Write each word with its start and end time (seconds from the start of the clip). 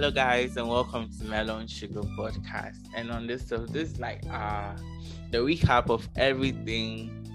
Hello, 0.00 0.10
guys, 0.10 0.56
and 0.56 0.66
welcome 0.66 1.10
to 1.18 1.24
Melon 1.26 1.66
Sugar 1.66 2.00
Podcast. 2.00 2.78
And 2.96 3.10
on 3.10 3.26
this, 3.26 3.46
so 3.46 3.66
this 3.66 3.90
is 3.90 4.00
like 4.00 4.22
uh 4.30 4.72
the 5.30 5.36
recap 5.36 5.90
of 5.90 6.08
everything 6.16 7.28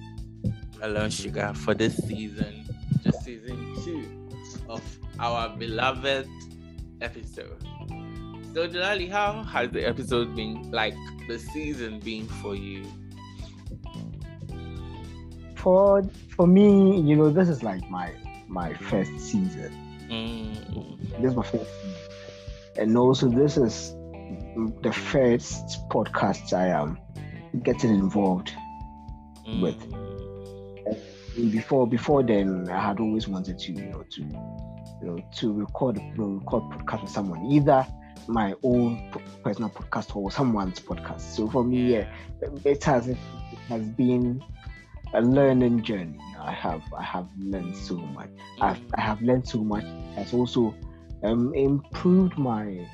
Melon 0.79 1.11
Sugar 1.11 1.53
for 1.53 1.75
this 1.75 1.95
season, 1.95 2.65
just 3.03 3.23
season 3.23 3.75
two 3.83 4.03
of 4.67 4.81
our 5.19 5.55
beloved 5.55 6.27
episode. 7.01 7.61
So, 8.55 8.67
Delali, 8.67 9.11
how 9.11 9.43
has 9.43 9.69
the 9.69 9.85
episode 9.87 10.35
been 10.35 10.71
like 10.71 10.95
the 11.27 11.37
season 11.37 11.99
been 11.99 12.27
for 12.27 12.55
you? 12.55 12.83
For 15.53 16.01
for 16.35 16.47
me, 16.47 16.99
you 16.99 17.15
know, 17.15 17.29
this 17.29 17.47
is 17.47 17.61
like 17.61 17.87
my 17.91 18.11
my 18.47 18.73
first 18.73 19.11
season. 19.19 19.71
Mm. 20.09 21.21
This 21.21 21.29
is 21.29 21.35
my 21.35 21.43
first 21.43 21.69
season. 21.83 22.04
And 22.77 22.97
also 22.97 23.29
this 23.29 23.57
is 23.57 23.95
the 24.81 24.91
first 24.91 25.87
podcast 25.89 26.53
I 26.53 26.67
am 26.67 26.97
getting 27.63 27.91
involved 27.91 28.51
with. 29.61 29.79
Mm. 29.89 31.51
Before 31.51 31.85
before 31.87 32.23
then 32.23 32.69
I 32.69 32.87
had 32.87 32.99
always 32.99 33.27
wanted 33.27 33.59
to, 33.59 33.71
you 33.73 33.85
know, 33.89 34.03
to 34.09 34.21
you 34.21 35.07
know, 35.07 35.19
to 35.35 35.53
record 35.53 35.99
record 36.17 36.63
podcast 36.63 37.01
with 37.01 37.11
someone, 37.11 37.45
either 37.51 37.85
my 38.27 38.53
own 38.63 39.11
personal 39.43 39.69
podcast 39.69 40.15
or 40.15 40.31
someone's 40.31 40.79
podcast. 40.79 41.21
So 41.21 41.49
for 41.49 41.63
me, 41.63 41.93
yeah, 41.93 42.09
it 42.41 42.83
has 42.83 43.07
it 43.07 43.17
has 43.67 43.81
been 43.81 44.43
a 45.13 45.21
learning 45.21 45.83
journey. 45.83 46.19
I 46.39 46.53
have 46.53 46.81
I 46.97 47.03
have 47.03 47.27
learned 47.37 47.75
so 47.75 47.95
much. 47.95 48.29
I've, 48.61 48.81
I 48.95 49.01
have 49.01 49.21
learned 49.21 49.47
so 49.47 49.63
much. 49.63 49.85
Has 50.15 50.33
also 50.33 50.73
um, 51.23 51.53
improved 51.55 52.37
my 52.37 52.87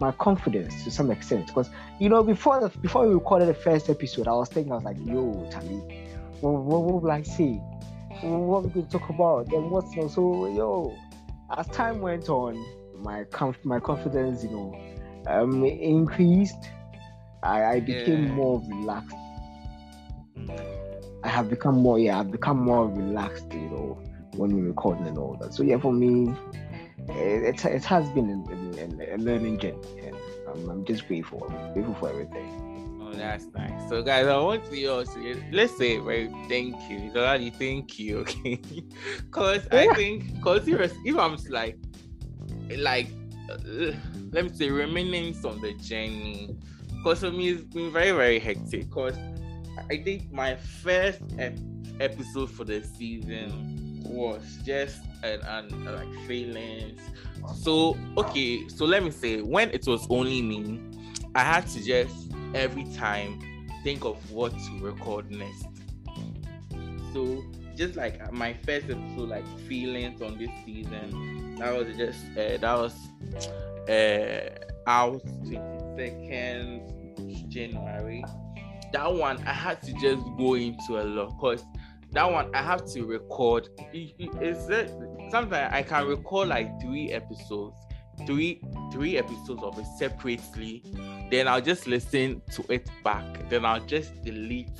my 0.00 0.12
confidence 0.12 0.84
to 0.84 0.90
some 0.90 1.10
extent 1.10 1.46
because 1.48 1.70
you 1.98 2.08
know 2.08 2.22
before 2.22 2.60
the, 2.60 2.68
before 2.78 3.06
we 3.08 3.14
recorded 3.14 3.48
the 3.48 3.54
first 3.54 3.88
episode, 3.90 4.28
I 4.28 4.32
was 4.32 4.48
thinking 4.48 4.72
I 4.72 4.76
was 4.76 4.84
like, 4.84 4.98
"Yo, 5.04 5.48
Charlie, 5.50 5.82
what, 6.40 6.52
what, 6.52 6.82
what 6.82 7.02
will 7.02 7.10
I 7.10 7.22
say? 7.22 7.60
What 8.20 8.58
are 8.58 8.60
we 8.62 8.70
going 8.70 8.86
to 8.86 8.92
talk 8.98 9.08
about? 9.10 9.50
Then 9.50 9.70
what's 9.70 9.94
you 9.94 10.02
know, 10.02 10.08
so 10.08 10.46
yo?" 10.46 10.96
As 11.56 11.66
time 11.68 12.00
went 12.00 12.28
on, 12.28 12.62
my 12.94 13.24
conf- 13.24 13.64
my 13.64 13.80
confidence, 13.80 14.44
you 14.44 14.50
know, 14.50 14.78
um, 15.26 15.64
increased. 15.64 16.70
I, 17.42 17.64
I 17.64 17.80
became 17.80 18.20
Yeah. 18.20 18.34
more 18.34 18.60
relaxed. 18.68 19.16
I 21.22 21.28
have 21.28 21.48
become 21.48 21.76
more, 21.78 21.98
yeah, 21.98 22.18
I've 22.20 22.30
become 22.30 22.58
more 22.58 22.88
relaxed, 22.88 23.46
you 23.52 23.68
know, 23.70 24.02
when 24.34 24.54
we're 24.54 24.66
recording 24.68 25.06
and 25.06 25.18
all 25.18 25.36
that. 25.40 25.54
So 25.54 25.62
yeah, 25.62 25.78
for 25.78 25.92
me, 25.92 26.36
it 27.10 27.64
it, 27.64 27.84
has 27.84 28.08
been 28.10 28.30
a, 28.30 29.12
a, 29.12 29.16
a 29.16 29.18
learning 29.18 29.58
journey, 29.58 29.78
and 30.02 30.16
I'm, 30.48 30.70
I'm 30.70 30.84
just 30.84 31.06
grateful. 31.08 31.46
I'm 31.48 31.72
grateful 31.72 31.94
for 31.94 32.10
everything. 32.10 33.00
Oh, 33.00 33.12
that's 33.12 33.46
nice. 33.54 33.88
So, 33.88 34.02
guys, 34.02 34.26
I 34.26 34.36
want 34.38 34.64
to 34.70 34.76
you 34.76 34.90
all 34.90 35.04
to 35.04 35.42
let's 35.52 35.76
say, 35.76 35.98
right, 35.98 36.30
thank 36.48 36.76
you. 36.90 37.10
Delali, 37.10 37.54
thank 37.54 37.98
you, 37.98 38.18
okay? 38.22 38.60
Because 39.16 39.66
I 39.70 39.92
think, 39.94 40.34
because 40.34 40.68
if 40.68 41.16
I'm 41.16 41.36
like, 41.48 41.78
like, 42.76 43.08
uh, 43.50 43.92
let 44.30 44.44
me 44.44 44.50
say, 44.52 44.70
reminiscence 44.70 45.44
on 45.44 45.60
the 45.60 45.72
journey. 45.74 46.56
Because 46.96 47.20
for 47.20 47.30
me, 47.30 47.50
it's 47.50 47.62
been 47.62 47.92
very, 47.92 48.10
very 48.10 48.38
hectic. 48.38 48.88
Because 48.88 49.16
I 49.90 50.02
think 50.02 50.30
my 50.32 50.56
first 50.56 51.20
ep- 51.38 51.58
episode 52.00 52.50
for 52.50 52.64
the 52.64 52.82
season 52.82 53.77
was 54.04 54.58
just 54.64 55.00
and, 55.22 55.42
an 55.42 55.84
like 55.84 56.26
feelings. 56.26 57.00
So 57.56 57.96
okay, 58.16 58.68
so 58.68 58.84
let 58.84 59.02
me 59.02 59.10
say 59.10 59.40
when 59.40 59.70
it 59.70 59.86
was 59.86 60.06
only 60.10 60.42
me, 60.42 60.80
I 61.34 61.42
had 61.42 61.66
to 61.68 61.82
just 61.82 62.32
every 62.54 62.84
time 62.94 63.40
think 63.82 64.04
of 64.04 64.30
what 64.30 64.52
to 64.52 64.78
record 64.80 65.30
next. 65.30 65.66
So 67.12 67.42
just 67.76 67.96
like 67.96 68.20
uh, 68.20 68.32
my 68.32 68.52
first 68.52 68.86
episode, 68.86 69.28
like 69.28 69.44
feelings 69.68 70.20
on 70.20 70.36
this 70.38 70.50
season, 70.64 71.56
that 71.58 71.76
was 71.76 71.96
just 71.96 72.24
uh, 72.36 72.56
that 72.58 72.74
was 72.74 72.94
uh 73.88 74.58
out 74.86 75.22
twenty 75.44 75.78
second 75.96 77.50
January. 77.50 78.24
That 78.92 79.12
one 79.12 79.38
I 79.46 79.52
had 79.52 79.82
to 79.82 79.92
just 79.94 80.22
go 80.36 80.54
into 80.54 81.00
a 81.00 81.04
lot 81.04 81.36
because 81.38 81.64
that 82.12 82.30
one 82.30 82.54
I 82.54 82.62
have 82.62 82.84
to 82.92 83.04
record. 83.04 83.68
Is 83.92 84.68
it- 84.70 84.90
sometimes 85.30 85.72
I 85.72 85.82
can 85.82 86.06
record 86.06 86.48
like 86.48 86.80
three 86.80 87.12
episodes, 87.12 87.76
three 88.26 88.62
three 88.92 89.18
episodes 89.18 89.62
of 89.62 89.78
it 89.78 89.86
separately. 89.98 90.82
Then 91.30 91.46
I'll 91.48 91.60
just 91.60 91.86
listen 91.86 92.42
to 92.52 92.64
it 92.72 92.88
back. 93.04 93.48
Then 93.48 93.64
I'll 93.64 93.84
just 93.84 94.22
delete 94.22 94.70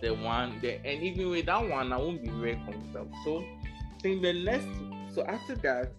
the 0.00 0.14
one. 0.14 0.52
And 0.64 1.02
even 1.02 1.30
with 1.30 1.46
that 1.46 1.68
one, 1.68 1.92
I 1.92 1.98
won't 1.98 2.22
be 2.22 2.30
very 2.30 2.54
comfortable. 2.56 3.10
So 3.24 3.38
I 3.40 4.00
think 4.00 4.22
the 4.22 4.32
next 4.32 4.66
so 5.14 5.24
after 5.24 5.56
that, 5.56 5.92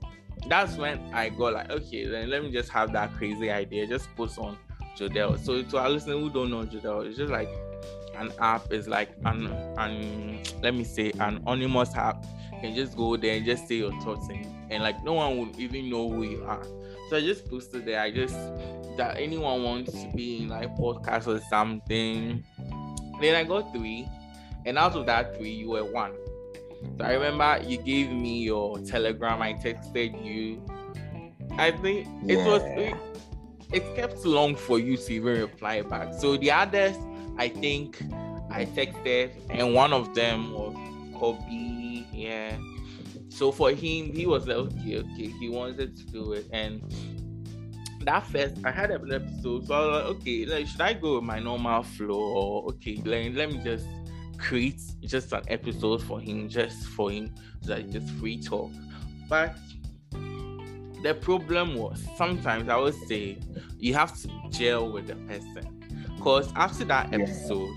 that's 0.48 0.78
when 0.78 1.00
I 1.14 1.30
go 1.30 1.46
like, 1.46 1.70
okay, 1.70 2.06
then 2.08 2.30
let 2.30 2.44
me 2.44 2.52
just 2.52 2.70
have 2.70 2.92
that 2.94 3.14
crazy 3.16 3.52
idea. 3.52 3.86
Just 3.86 4.14
post 4.16 4.40
on 4.40 4.58
Jodel. 4.98 5.38
So 5.38 5.62
to 5.62 5.78
our 5.78 5.90
listeners 5.90 6.20
who 6.20 6.30
don't 6.30 6.50
know 6.50 6.64
Jodel, 6.66 7.06
it's 7.06 7.18
just 7.18 7.32
like 7.32 7.50
an 8.22 8.32
app 8.40 8.72
is 8.72 8.88
like 8.88 9.10
an 9.26 9.48
an 9.78 10.42
let 10.62 10.74
me 10.76 10.84
say 10.84 11.12
an 11.20 11.38
anonymous 11.38 11.96
app. 11.96 12.24
You 12.54 12.60
can 12.62 12.76
just 12.76 12.96
go 12.96 13.18
there 13.18 13.36
and 13.38 13.46
just 13.46 13.68
say 13.68 13.76
your 13.76 13.92
thoughts 14.02 14.28
and, 14.30 14.46
and 14.70 14.84
like 14.84 15.04
no 15.04 15.14
one 15.14 15.38
would 15.40 15.56
even 15.60 15.90
know 15.90 16.10
who 16.10 16.24
you 16.24 16.44
are. 16.46 16.64
So 17.10 17.18
I 17.18 17.22
just 17.22 17.50
posted 17.50 17.86
there. 17.86 18.00
I 18.00 18.12
just 18.12 18.36
that 18.98 19.18
anyone 19.18 19.64
wants 19.64 19.92
to 19.94 20.12
be 20.16 20.44
in 20.44 20.50
like 20.50 20.76
podcast 20.78 21.28
or 21.28 21.40
something. 21.50 22.44
Then 23.20 23.36
I 23.36 23.44
got 23.44 23.74
three, 23.74 24.08
and 24.66 24.78
out 24.78 24.96
of 24.96 25.06
that 25.08 25.36
three, 25.38 25.52
you 25.52 25.70
were 25.72 25.84
one. 25.86 26.14
So 26.98 27.06
I 27.06 27.14
remember 27.14 27.62
you 27.68 27.78
gave 27.78 28.12
me 28.12 28.40
your 28.44 28.80
telegram. 28.80 29.42
I 29.42 29.54
texted 29.54 30.24
you. 30.26 30.62
I 31.58 31.72
think 31.72 32.08
it 32.30 32.38
was 32.38 32.62
Yeah. 32.64 32.80
it, 32.80 32.96
it 33.74 33.96
kept 33.96 34.26
long 34.26 34.56
for 34.56 34.80
you 34.80 34.98
to 34.98 35.14
even 35.14 35.40
reply 35.42 35.82
back. 35.82 36.14
So 36.14 36.38
the 36.38 36.52
others, 36.52 36.96
I 37.38 37.50
think 37.50 38.02
I 38.50 38.66
texted, 38.66 39.32
and 39.50 39.74
one 39.74 39.94
of 39.94 40.14
them 40.14 40.54
was 40.54 40.76
Kobe. 41.18 42.06
Yeah. 42.14 42.58
So 43.30 43.52
for 43.52 43.72
him, 43.72 44.14
he 44.14 44.26
was 44.26 44.48
like, 44.48 44.58
okay, 44.58 44.98
okay, 44.98 45.28
he 45.40 45.50
wanted 45.50 45.96
to 45.96 46.04
do 46.06 46.34
it, 46.34 46.48
and 46.52 46.82
that 48.02 48.26
first, 48.28 48.56
I 48.64 48.72
had 48.72 48.92
an 48.92 49.12
episode, 49.12 49.68
so 49.68 49.74
I 49.74 49.86
was 49.86 49.96
like, 49.96 50.06
okay, 50.18 50.46
like, 50.46 50.68
should 50.68 50.82
I 50.82 50.94
go 50.94 51.16
with 51.16 51.24
my 51.24 51.40
normal 51.40 51.84
flow, 51.84 52.20
or 52.20 52.70
okay, 52.72 53.00
let, 53.06 53.34
let 53.34 53.52
me 53.52 53.60
just 53.64 53.86
create 54.38 54.82
just 55.02 55.32
an 55.34 55.44
episode 55.48 56.02
for 56.04 56.20
him, 56.20 56.50
just 56.50 56.88
for 56.88 57.12
him, 57.12 57.34
that 57.64 57.90
just 57.92 58.10
free 58.16 58.42
talk. 58.42 58.72
But 59.30 59.56
the 61.04 61.14
problem 61.22 61.76
was 61.76 62.04
sometimes 62.18 62.70
I 62.70 62.78
would 62.78 62.96
say 63.08 63.38
you 63.78 63.94
have 63.94 64.20
to 64.22 64.30
gel 64.50 64.92
with 64.92 65.08
the 65.08 65.16
person, 65.16 65.81
because 66.22 66.54
after 66.56 66.86
that 66.86 67.12
Yeah. 67.12 67.20
episode, 67.24 67.74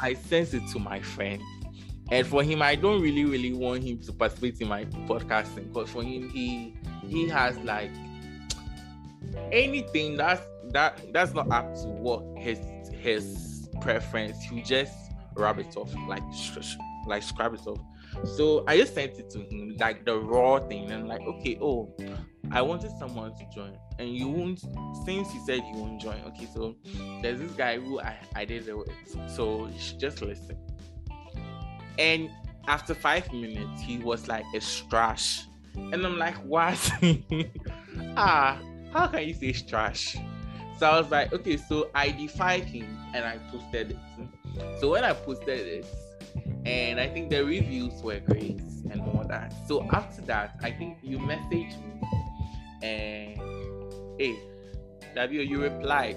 I 0.00 0.12
sent 0.14 0.52
it 0.54 0.62
to 0.72 0.78
my 0.78 1.00
friend. 1.00 1.40
And 2.10 2.26
for 2.26 2.42
him, 2.42 2.60
I 2.60 2.74
don't 2.74 3.00
really, 3.00 3.24
really 3.24 3.52
want 3.54 3.84
him 3.84 3.98
to 4.00 4.12
participate 4.12 4.60
in 4.60 4.68
my 4.68 4.84
podcasting 4.84 5.72
because 5.72 5.88
for 5.90 6.02
him, 6.02 6.28
he 6.28 6.74
he 7.08 7.28
has 7.28 7.56
like 7.58 7.90
anything 9.52 10.16
that's 10.16 10.42
that 10.72 11.00
that's 11.12 11.32
not 11.34 11.50
up 11.50 11.74
to 11.76 11.86
what 11.88 12.22
his 12.38 12.58
his 12.92 13.68
preference. 13.80 14.42
He 14.42 14.60
just 14.62 14.92
rub 15.34 15.58
it 15.58 15.74
off 15.76 15.92
like 16.08 16.22
sh- 16.34 16.58
sh- 16.60 16.76
like 17.06 17.22
scrap 17.22 17.54
it 17.54 17.66
off. 17.66 17.78
So 18.24 18.64
I 18.66 18.76
just 18.76 18.94
sent 18.94 19.18
it 19.18 19.30
to 19.30 19.40
him 19.40 19.76
like 19.78 20.04
the 20.04 20.18
raw 20.18 20.58
thing, 20.60 20.90
and 20.90 21.08
like 21.08 21.22
okay, 21.22 21.58
oh, 21.60 21.94
I 22.50 22.62
wanted 22.62 22.90
someone 22.98 23.34
to 23.36 23.44
join, 23.54 23.76
and 23.98 24.14
you 24.14 24.28
won't 24.28 24.60
since 25.04 25.32
you 25.34 25.40
said 25.46 25.62
you 25.72 25.80
won't 25.80 26.00
join. 26.00 26.20
Okay, 26.28 26.48
so 26.52 26.76
there's 27.22 27.38
this 27.38 27.52
guy 27.52 27.78
who 27.78 28.00
I 28.00 28.16
I 28.34 28.44
did 28.44 28.68
it 28.68 28.76
with, 28.76 28.90
so 29.28 29.68
just 29.98 30.22
listen. 30.22 30.58
And 31.98 32.30
after 32.66 32.94
five 32.94 33.32
minutes, 33.32 33.82
he 33.82 33.98
was 33.98 34.28
like, 34.28 34.44
it's 34.54 34.80
trash. 34.82 35.44
And 35.74 36.06
I'm 36.06 36.18
like, 36.18 36.36
what? 36.44 36.78
ah, 38.16 38.60
how 38.92 39.06
can 39.08 39.26
you 39.26 39.34
say 39.34 39.48
it's 39.48 39.62
trash? 39.62 40.16
So 40.78 40.86
I 40.86 40.98
was 40.98 41.10
like, 41.10 41.32
okay, 41.32 41.56
so 41.56 41.90
I 41.94 42.10
defied 42.10 42.64
him 42.64 42.86
and 43.14 43.24
I 43.24 43.38
posted 43.50 43.90
it. 43.90 43.96
So 44.80 44.90
when 44.90 45.04
I 45.04 45.12
posted 45.12 45.66
it, 45.66 45.86
and 46.66 47.00
I 47.00 47.08
think 47.08 47.30
the 47.30 47.44
reviews 47.44 48.02
were 48.02 48.20
great 48.20 48.60
and 48.90 49.00
all 49.00 49.24
that. 49.28 49.54
So 49.66 49.86
after 49.90 50.22
that, 50.22 50.58
I 50.62 50.70
think 50.70 50.98
you 51.02 51.18
messaged 51.18 51.76
me 51.82 52.00
and 52.82 53.40
hey, 54.18 54.38
W, 55.14 55.40
you 55.40 55.62
replied. 55.62 56.16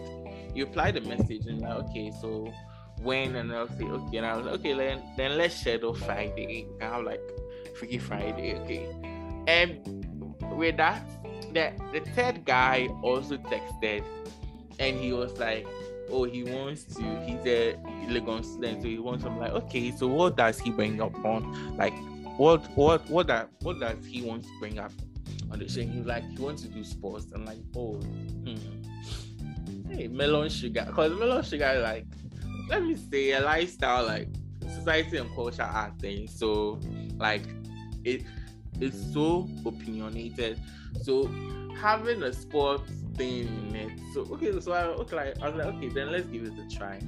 You 0.53 0.65
replied 0.65 0.95
the 0.95 1.01
message 1.01 1.47
and 1.47 1.61
like, 1.61 1.71
okay, 1.89 2.11
so 2.21 2.51
when 3.01 3.35
and 3.35 3.51
I'll 3.51 3.67
say 3.67 3.85
okay, 3.85 4.17
and 4.17 4.25
I 4.25 4.37
was 4.37 4.45
like, 4.45 4.55
okay, 4.55 4.73
then 4.73 5.01
then 5.17 5.37
let's 5.37 5.55
schedule 5.55 5.93
Friday. 5.93 6.67
Can 6.79 6.91
have 6.91 7.03
like 7.03 7.21
Freaky 7.75 7.97
Friday, 7.97 8.55
okay. 8.59 8.87
And 9.47 10.05
with 10.51 10.77
that, 10.77 11.03
the 11.53 11.73
the 11.91 12.01
third 12.11 12.45
guy 12.45 12.87
also 13.01 13.37
texted, 13.37 14.03
and 14.79 14.97
he 14.99 15.11
was 15.11 15.37
like, 15.39 15.67
"Oh, 16.09 16.23
he 16.23 16.43
wants 16.43 16.83
to. 16.95 17.03
He's 17.25 17.45
a 17.45 17.75
Legon 18.07 18.43
student, 18.43 18.81
so 18.81 18.87
he 18.87 18.99
wants." 18.99 19.25
I'm 19.25 19.39
like, 19.39 19.51
"Okay, 19.51 19.91
so 19.91 20.07
what 20.07 20.37
does 20.37 20.59
he 20.59 20.71
bring 20.71 21.01
up 21.01 21.15
on? 21.25 21.77
Like, 21.77 21.93
what 22.37 22.61
what 22.75 23.09
what 23.09 23.27
that 23.27 23.49
what 23.61 23.79
does 23.79 24.05
he 24.05 24.21
want 24.21 24.43
to 24.43 24.49
bring 24.59 24.79
up 24.79 24.91
on 25.51 25.59
the 25.59 25.67
show?" 25.67 25.81
He's 25.81 26.05
like, 26.05 26.23
"He 26.29 26.37
wants 26.37 26.63
to 26.63 26.67
do 26.69 26.83
sports." 26.83 27.27
I'm 27.33 27.45
like, 27.45 27.59
"Oh, 27.75 27.95
hmm. 27.95 29.91
hey, 29.91 30.07
melon 30.07 30.49
sugar," 30.49 30.85
because 30.87 31.17
melon 31.17 31.43
sugar 31.43 31.79
like, 31.81 32.05
let 32.69 32.83
me 32.83 32.95
say, 32.95 33.31
a 33.33 33.41
lifestyle 33.41 34.05
like 34.05 34.27
society 34.67 35.17
and 35.17 35.29
culture 35.35 35.63
are 35.63 35.93
things. 35.99 36.37
So, 36.37 36.79
like, 37.17 37.43
it 38.03 38.23
it's 38.83 39.13
so 39.13 39.49
opinionated. 39.65 40.59
So 41.01 41.29
having 41.79 42.23
a 42.23 42.33
sports 42.33 42.91
thing 43.15 43.47
in 43.69 43.75
it. 43.75 43.91
So 44.13 44.21
okay, 44.33 44.59
so 44.59 44.71
I 44.73 44.85
okay, 44.85 45.15
like, 45.15 45.41
I 45.41 45.49
was 45.49 45.55
like, 45.55 45.75
okay, 45.75 45.89
then 45.89 46.11
let's 46.11 46.27
give 46.27 46.43
it 46.43 46.53
a 46.59 46.75
try. 46.75 46.99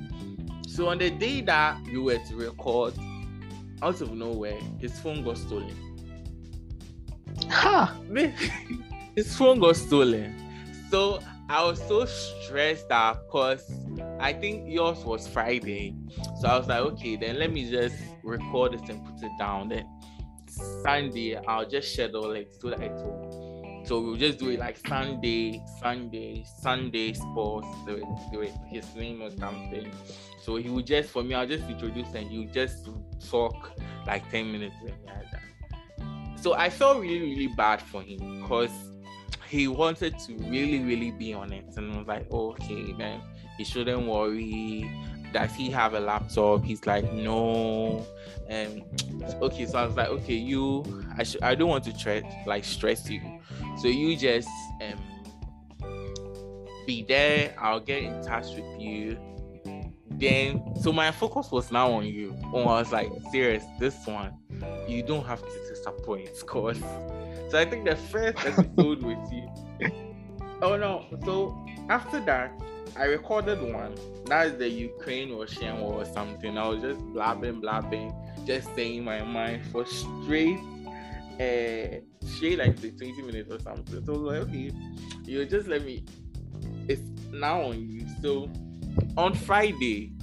So 0.68 0.90
on 0.90 0.98
the 0.98 1.10
day 1.10 1.42
that 1.42 1.86
you 1.86 2.04
were 2.04 2.18
to 2.18 2.36
record, 2.36 2.94
out 3.82 4.02
of 4.02 4.12
nowhere, 4.14 4.60
his 4.80 5.00
phone 5.00 5.24
got 5.24 5.38
stolen. 5.38 5.76
Ha! 7.50 7.96
his 9.16 9.36
phone 9.36 9.60
got 9.60 9.76
stolen. 9.76 10.36
So 10.90 11.20
I 11.50 11.64
was 11.64 11.80
so 11.88 12.06
stressed 12.06 12.90
out 12.90 13.26
because 13.28 13.72
I 14.20 14.34
think 14.34 14.68
yours 14.68 15.04
was 15.04 15.28
Friday. 15.28 15.96
So 16.40 16.48
I 16.48 16.58
was 16.58 16.68
like, 16.68 16.80
okay, 16.80 17.16
then 17.16 17.38
let 17.38 17.52
me 17.52 17.70
just 17.70 17.96
record 18.24 18.74
this 18.74 18.90
and 18.90 19.06
put 19.06 19.24
it 19.24 19.32
down. 19.38 19.70
Then 19.70 19.86
Sunday, 20.84 21.36
I'll 21.36 21.68
just 21.68 21.94
schedule 21.94 22.32
it 22.32 22.56
so 22.60 22.70
that 22.70 22.82
it 22.82 22.92
will. 22.92 23.84
So 23.86 24.02
we'll 24.02 24.16
just 24.16 24.40
do 24.40 24.50
it 24.50 24.60
like 24.60 24.78
Sunday, 24.88 25.62
Sunday, 25.80 26.44
Sunday 26.62 27.14
sports. 27.14 27.68
do 27.86 28.42
it 28.42 28.52
his 28.68 28.96
name 28.96 29.22
or 29.22 29.30
something. 29.30 29.92
So 30.42 30.56
he 30.56 30.70
would 30.70 30.88
just, 30.88 31.10
for 31.10 31.24
me, 31.24 31.36
I'll 31.36 31.48
just 31.48 31.70
introduce 31.70 32.12
and 32.14 32.28
he 32.28 32.40
would 32.40 32.54
just 32.54 32.88
talk 33.30 33.74
like 34.08 34.30
10 34.32 34.52
minutes 34.52 34.76
like 34.84 35.06
that. 35.06 35.26
So 36.42 36.54
I 36.54 36.70
felt 36.70 37.00
really, 37.00 37.22
really 37.22 37.54
bad 37.56 37.82
for 37.82 38.02
him 38.02 38.42
because 38.42 38.72
he 39.48 39.68
wanted 39.68 40.18
to 40.20 40.34
really, 40.36 40.80
really 40.84 41.12
be 41.12 41.34
on 41.34 41.54
it. 41.54 41.66
And 41.78 41.94
I 41.94 41.98
was 41.98 42.08
like, 42.08 42.28
oh, 42.32 42.52
okay, 42.52 42.94
then 42.94 43.22
he 43.58 43.64
shouldn't 43.64 44.08
worry. 44.08 44.90
Does 45.36 45.54
he 45.54 45.70
have 45.70 45.94
a 45.96 46.00
laptop? 46.00 46.64
He's 46.64 46.86
like, 46.86 47.12
no. 47.12 48.08
And 48.48 48.84
okay, 49.42 49.66
so 49.66 49.78
I 49.78 49.86
was 49.86 49.98
like, 49.98 50.08
okay, 50.08 50.36
you, 50.36 50.86
I 51.18 51.24
should, 51.24 51.44
I 51.44 51.56
don't 51.56 51.68
want 51.68 51.84
to 51.84 51.98
try, 51.98 52.24
like 52.48 52.64
stress 52.64 53.10
you, 53.10 53.22
so 53.82 53.90
you 53.90 54.16
just 54.16 54.48
um 54.82 54.98
be 56.88 57.04
there. 57.04 57.54
I'll 57.60 57.82
get 57.82 58.04
in 58.04 58.24
touch 58.24 58.56
with 58.56 58.80
you. 58.80 59.20
Then, 60.12 60.64
so 60.82 60.94
my 60.94 61.12
focus 61.12 61.52
was 61.52 61.70
now 61.70 61.92
on 61.92 62.06
you. 62.06 62.34
Oh, 62.54 62.62
I 62.62 62.80
was 62.80 62.94
like, 62.94 63.12
serious, 63.30 63.66
this 63.78 64.08
one, 64.08 64.32
you 64.88 65.04
don't 65.04 65.26
have 65.26 65.42
to 65.42 65.60
disappoint, 65.70 66.30
cause. 66.48 66.82
So 67.50 67.60
I 67.60 67.66
think 67.66 67.86
the 67.86 67.96
first 67.96 68.38
episode 68.46 69.04
with 69.04 69.32
you. 69.32 69.48
Oh 70.62 70.78
no! 70.78 71.06
So 71.26 71.54
after 71.90 72.20
that, 72.22 72.52
I 72.98 73.06
recorded 73.06 73.62
one. 73.62 73.96
That 74.26 74.48
is 74.48 74.58
the 74.58 74.70
Ukraine 74.70 75.34
Russian 75.34 75.80
war 75.82 76.02
or 76.02 76.06
something. 76.06 76.58
I 76.58 76.68
was 76.68 76.82
just 76.82 77.00
blabbing, 77.14 77.60
blabbing, 77.60 78.14
just 78.46 78.74
saying 78.76 79.04
my 79.04 79.22
mind 79.24 79.66
for 79.68 79.86
straight, 79.86 80.60
uh, 81.40 82.00
straight 82.26 82.58
like 82.58 82.78
the 82.78 82.92
20 82.92 83.22
minutes 83.22 83.52
or 83.52 83.60
something. 83.60 84.06
So 84.06 84.14
I 84.14 84.18
was 84.18 84.40
like, 84.40 84.50
okay, 84.50 84.72
you 85.26 85.46
just 85.46 85.68
let 85.68 85.84
me. 85.84 86.06
It's 86.88 87.02
now 87.32 87.64
on 87.64 87.90
you. 87.90 88.08
So 88.22 88.50
on 89.18 89.34
Friday, 89.34 90.14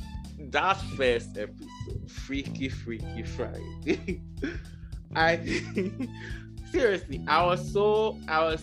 that 0.51 0.81
first 0.97 1.37
episode, 1.37 2.11
Freaky 2.11 2.69
Freaky 2.69 3.23
Friday, 3.23 4.23
I 5.15 5.37
seriously, 6.73 7.23
I 7.29 7.45
was 7.45 7.73
so 7.73 8.19
I 8.29 8.45
was 8.45 8.63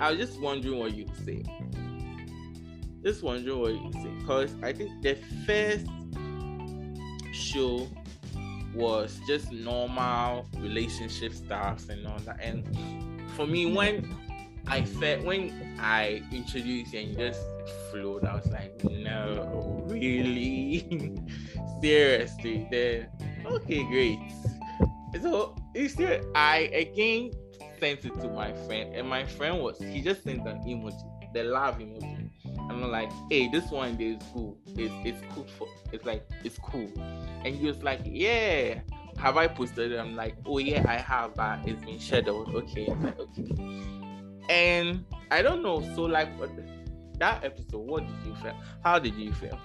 I 0.00 0.10
was 0.10 0.18
just 0.18 0.40
wondering 0.40 0.78
what 0.78 0.94
you'd 0.94 1.14
say 1.24 1.44
just 3.04 3.22
wondering 3.22 3.60
what 3.60 3.72
you 3.72 4.10
because 4.18 4.54
I 4.62 4.72
think 4.72 5.02
the 5.02 5.16
first 5.46 5.86
show 7.32 7.86
was 8.74 9.20
just 9.26 9.52
normal 9.52 10.46
relationship 10.58 11.32
stuff 11.32 11.88
and 11.88 12.06
all 12.06 12.18
that. 12.20 12.40
And 12.40 12.66
for 13.36 13.46
me, 13.46 13.72
when 13.72 14.16
I 14.66 14.82
felt 14.84 15.24
when 15.24 15.76
I 15.78 16.22
introduced 16.32 16.94
and 16.94 17.16
just 17.16 17.40
flowed, 17.90 18.24
I 18.24 18.34
was 18.34 18.46
like, 18.46 18.82
no, 18.84 19.84
really, 19.86 21.14
seriously. 21.82 22.66
Then 22.70 23.08
okay, 23.44 23.84
great. 23.84 24.18
So 25.20 25.54
see, 25.74 26.18
I 26.34 26.70
again 26.72 27.30
sent 27.78 28.04
it 28.04 28.18
to 28.20 28.28
my 28.28 28.52
friend, 28.66 28.94
and 28.94 29.08
my 29.08 29.24
friend 29.24 29.62
was 29.62 29.78
he 29.78 30.00
just 30.00 30.24
sent 30.24 30.46
an 30.46 30.60
emoji, 30.66 31.32
the 31.34 31.44
love 31.44 31.78
emoji. 31.78 32.23
I'm 32.82 32.90
like, 32.90 33.10
hey, 33.30 33.48
this 33.48 33.70
one 33.70 34.00
is 34.00 34.22
cool. 34.32 34.58
It's 34.76 34.92
it's 35.04 35.34
cool 35.34 35.46
for 35.58 35.68
it's 35.92 36.04
like 36.04 36.26
it's 36.42 36.58
cool. 36.58 36.90
And 37.44 37.54
he 37.54 37.66
was 37.66 37.82
like, 37.82 38.00
Yeah, 38.04 38.80
have 39.18 39.36
I 39.36 39.46
posted 39.46 39.92
it? 39.92 39.98
I'm 39.98 40.16
like, 40.16 40.36
oh 40.46 40.58
yeah, 40.58 40.84
I 40.88 40.96
have, 40.96 41.34
but 41.34 41.60
it's 41.66 41.82
been 41.84 42.00
scheduled. 42.00 42.54
Okay, 42.54 42.86
I'm 42.86 43.02
like, 43.02 43.18
okay. 43.18 43.50
And 44.48 45.04
I 45.30 45.42
don't 45.42 45.62
know, 45.62 45.80
so 45.94 46.02
like 46.02 46.28
that 47.18 47.44
episode, 47.44 47.78
what 47.78 48.06
did 48.06 48.26
you 48.26 48.34
feel? 48.36 48.56
How 48.82 48.98
did 48.98 49.14
you 49.14 49.32
feel? 49.32 49.58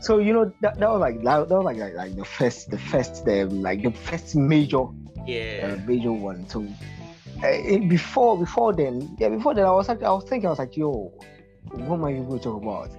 So 0.00 0.18
you 0.18 0.32
know 0.32 0.52
that, 0.60 0.78
that 0.80 0.90
was 0.90 1.00
like 1.00 1.22
that, 1.22 1.48
that 1.48 1.54
was 1.54 1.64
like, 1.64 1.76
like 1.76 1.94
like 1.94 2.16
the 2.16 2.24
first 2.24 2.70
the 2.70 2.78
first 2.78 3.28
um, 3.28 3.62
like 3.62 3.82
the 3.82 3.92
first 3.92 4.34
major 4.34 4.84
yeah 5.26 5.76
uh, 5.78 5.86
major 5.86 6.12
one. 6.12 6.48
So 6.48 6.66
uh, 7.42 7.78
before 7.88 8.38
before 8.38 8.72
then, 8.72 9.16
yeah, 9.18 9.28
before 9.28 9.54
then, 9.54 9.64
I 9.64 9.70
was 9.72 9.88
I 9.88 9.94
was 9.94 10.24
thinking, 10.28 10.46
I 10.46 10.50
was 10.50 10.58
like, 10.58 10.76
yo, 10.76 11.12
what 11.70 11.96
am 11.96 12.04
I 12.04 12.12
going 12.12 12.38
to 12.38 12.38
talk 12.38 12.62
about? 12.62 12.90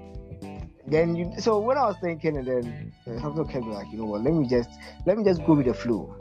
Then 0.85 1.15
you, 1.15 1.31
so 1.39 1.59
when 1.59 1.77
I 1.77 1.85
was 1.85 1.95
thinking, 2.01 2.35
and 2.37 2.45
then 2.45 2.93
something 3.21 3.47
came 3.47 3.71
like, 3.71 3.87
you 3.91 3.99
know 3.99 4.05
what? 4.05 4.21
Let 4.21 4.33
me 4.33 4.45
just 4.47 4.69
let 5.05 5.17
me 5.17 5.23
just 5.23 5.45
go 5.45 5.53
with 5.53 5.67
the 5.67 5.73
flow. 5.73 6.17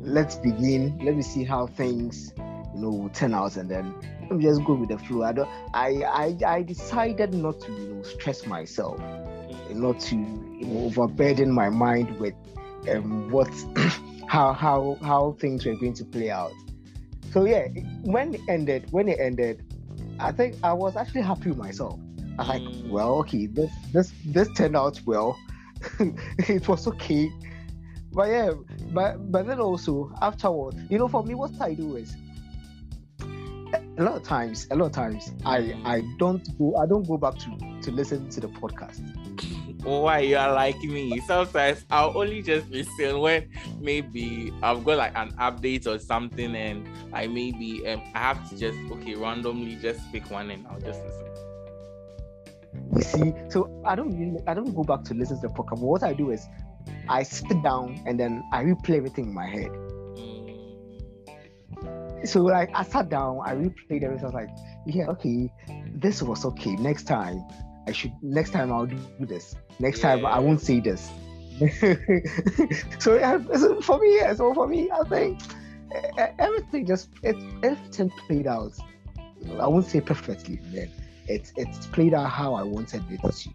Let's 0.00 0.36
begin. 0.36 0.98
Let 1.02 1.16
me 1.16 1.22
see 1.22 1.42
how 1.42 1.66
things, 1.66 2.32
you 2.36 2.80
know, 2.80 3.10
turn 3.12 3.34
out, 3.34 3.56
and 3.56 3.68
then 3.68 3.94
let 4.20 4.32
me 4.32 4.44
just 4.44 4.64
go 4.64 4.74
with 4.74 4.90
the 4.90 4.98
flow. 4.98 5.24
I 5.24 5.32
don't. 5.32 5.48
I 5.74 5.88
I 6.04 6.36
I 6.46 6.62
decided 6.62 7.34
not 7.34 7.60
to, 7.62 7.72
you 7.72 7.94
know, 7.94 8.02
stress 8.02 8.46
myself, 8.46 9.00
not 9.70 9.98
to, 10.00 10.16
you 10.16 10.66
know, 10.66 10.84
overburden 10.84 11.50
my 11.50 11.68
mind 11.68 12.16
with 12.20 12.34
um 12.88 13.28
what 13.30 13.50
how 14.28 14.52
how 14.52 14.96
how 15.02 15.36
things 15.40 15.66
were 15.66 15.74
going 15.74 15.94
to 15.94 16.04
play 16.04 16.30
out 16.30 16.52
so 17.32 17.46
yeah, 17.46 17.68
when 18.02 18.34
it 18.34 18.42
ended, 18.46 18.86
when 18.90 19.08
it 19.08 19.18
ended, 19.18 19.64
I 20.18 20.32
think 20.32 20.56
I 20.62 20.72
was 20.74 20.96
actually 20.96 21.22
happy 21.22 21.48
with 21.48 21.58
myself. 21.58 21.98
I 22.38 22.42
was 22.42 22.48
like, 22.48 22.62
mm. 22.62 22.90
well, 22.90 23.14
okay, 23.20 23.46
this 23.46 23.70
this 23.92 24.12
this 24.26 24.48
turned 24.54 24.76
out 24.76 25.00
well. 25.06 25.38
it 26.38 26.68
was 26.68 26.86
okay. 26.86 27.30
But 28.12 28.28
yeah, 28.28 28.50
but 28.92 29.32
but 29.32 29.46
then 29.46 29.60
also 29.60 30.12
afterwards, 30.20 30.76
you 30.90 30.98
know, 30.98 31.08
for 31.08 31.24
me, 31.24 31.34
what 31.34 31.52
I 31.60 31.72
do 31.72 31.96
is 31.96 32.14
a 33.98 34.02
lot 34.02 34.16
of 34.16 34.22
times, 34.22 34.66
a 34.70 34.76
lot 34.76 34.86
of 34.86 34.92
times, 34.92 35.32
I 35.46 35.74
I 35.84 36.02
don't 36.18 36.46
go 36.58 36.76
I 36.76 36.86
don't 36.86 37.06
go 37.08 37.16
back 37.16 37.38
to 37.38 37.80
to 37.82 37.90
listen 37.90 38.28
to 38.30 38.40
the 38.40 38.48
podcast 38.48 39.00
why 39.82 40.20
you 40.20 40.36
are 40.36 40.52
like 40.52 40.80
me. 40.82 41.18
Sometimes 41.20 41.84
I'll 41.90 42.16
only 42.16 42.42
just 42.42 42.68
listen 42.70 43.18
when 43.18 43.50
maybe 43.80 44.52
I've 44.62 44.84
got 44.84 44.98
like 44.98 45.16
an 45.16 45.32
update 45.32 45.86
or 45.86 45.98
something, 45.98 46.54
and 46.54 46.86
I 47.12 47.26
maybe 47.26 47.86
um, 47.88 48.02
I 48.14 48.18
have 48.18 48.48
to 48.50 48.56
just 48.56 48.78
okay 48.92 49.14
randomly 49.14 49.76
just 49.76 50.00
pick 50.12 50.30
one 50.30 50.50
and 50.50 50.66
I'll 50.66 50.80
just 50.80 51.02
listen. 51.02 51.26
You 52.94 53.02
see, 53.02 53.34
so 53.48 53.70
I 53.84 53.94
don't 53.94 54.18
really, 54.18 54.40
I 54.46 54.54
don't 54.54 54.74
go 54.74 54.82
back 54.82 55.04
to 55.04 55.14
listen 55.14 55.40
to 55.40 55.48
the 55.48 55.54
podcast. 55.54 55.80
What 55.80 56.02
I 56.02 56.12
do 56.12 56.30
is 56.30 56.46
I 57.08 57.22
sit 57.22 57.62
down 57.62 58.02
and 58.06 58.20
then 58.20 58.42
I 58.52 58.64
replay 58.64 58.96
everything 58.96 59.26
in 59.26 59.34
my 59.34 59.46
head. 59.46 59.70
Mm. 60.16 62.26
So 62.26 62.42
like 62.42 62.70
I 62.74 62.82
sat 62.84 63.08
down, 63.08 63.40
I 63.44 63.54
replayed 63.54 64.04
everything. 64.04 64.24
I 64.24 64.26
was 64.26 64.34
like, 64.34 64.50
yeah, 64.86 65.06
okay, 65.08 65.50
this 65.94 66.22
was 66.22 66.44
okay. 66.44 66.76
Next 66.76 67.04
time 67.04 67.42
I 67.86 67.92
should 67.92 68.12
next 68.22 68.50
time 68.50 68.72
I'll 68.72 68.86
do 68.86 68.98
this. 69.20 69.56
Next 69.78 70.02
yeah. 70.02 70.16
time 70.16 70.26
I 70.26 70.38
won't 70.38 70.60
say 70.60 70.80
this. 70.80 71.10
so 72.98 73.14
yeah, 73.14 73.38
so 73.56 73.80
for 73.82 73.98
me, 73.98 74.16
yeah. 74.16 74.34
So 74.34 74.54
for 74.54 74.66
me, 74.66 74.90
I 74.90 75.04
think 75.04 75.40
everything 76.38 76.86
just 76.86 77.10
it 77.22 77.36
everything 77.62 78.10
played 78.26 78.46
out. 78.46 78.72
I 79.60 79.66
won't 79.66 79.86
say 79.86 80.00
perfectly, 80.00 80.60
then 80.72 80.90
it's 81.28 81.52
it's 81.56 81.86
played 81.86 82.14
out 82.14 82.30
how 82.30 82.54
I 82.54 82.62
wanted 82.62 83.02
it 83.10 83.20
to. 83.20 83.50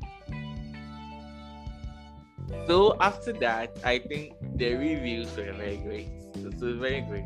So 2.66 2.98
after 3.02 3.34
that, 3.34 3.78
I 3.84 4.00
think 4.00 4.36
the 4.56 4.76
reviews 4.76 5.36
were 5.36 5.52
very 5.54 5.78
great. 5.78 6.10
It 6.36 6.62
was 6.62 6.76
very 6.78 7.02
great. 7.02 7.26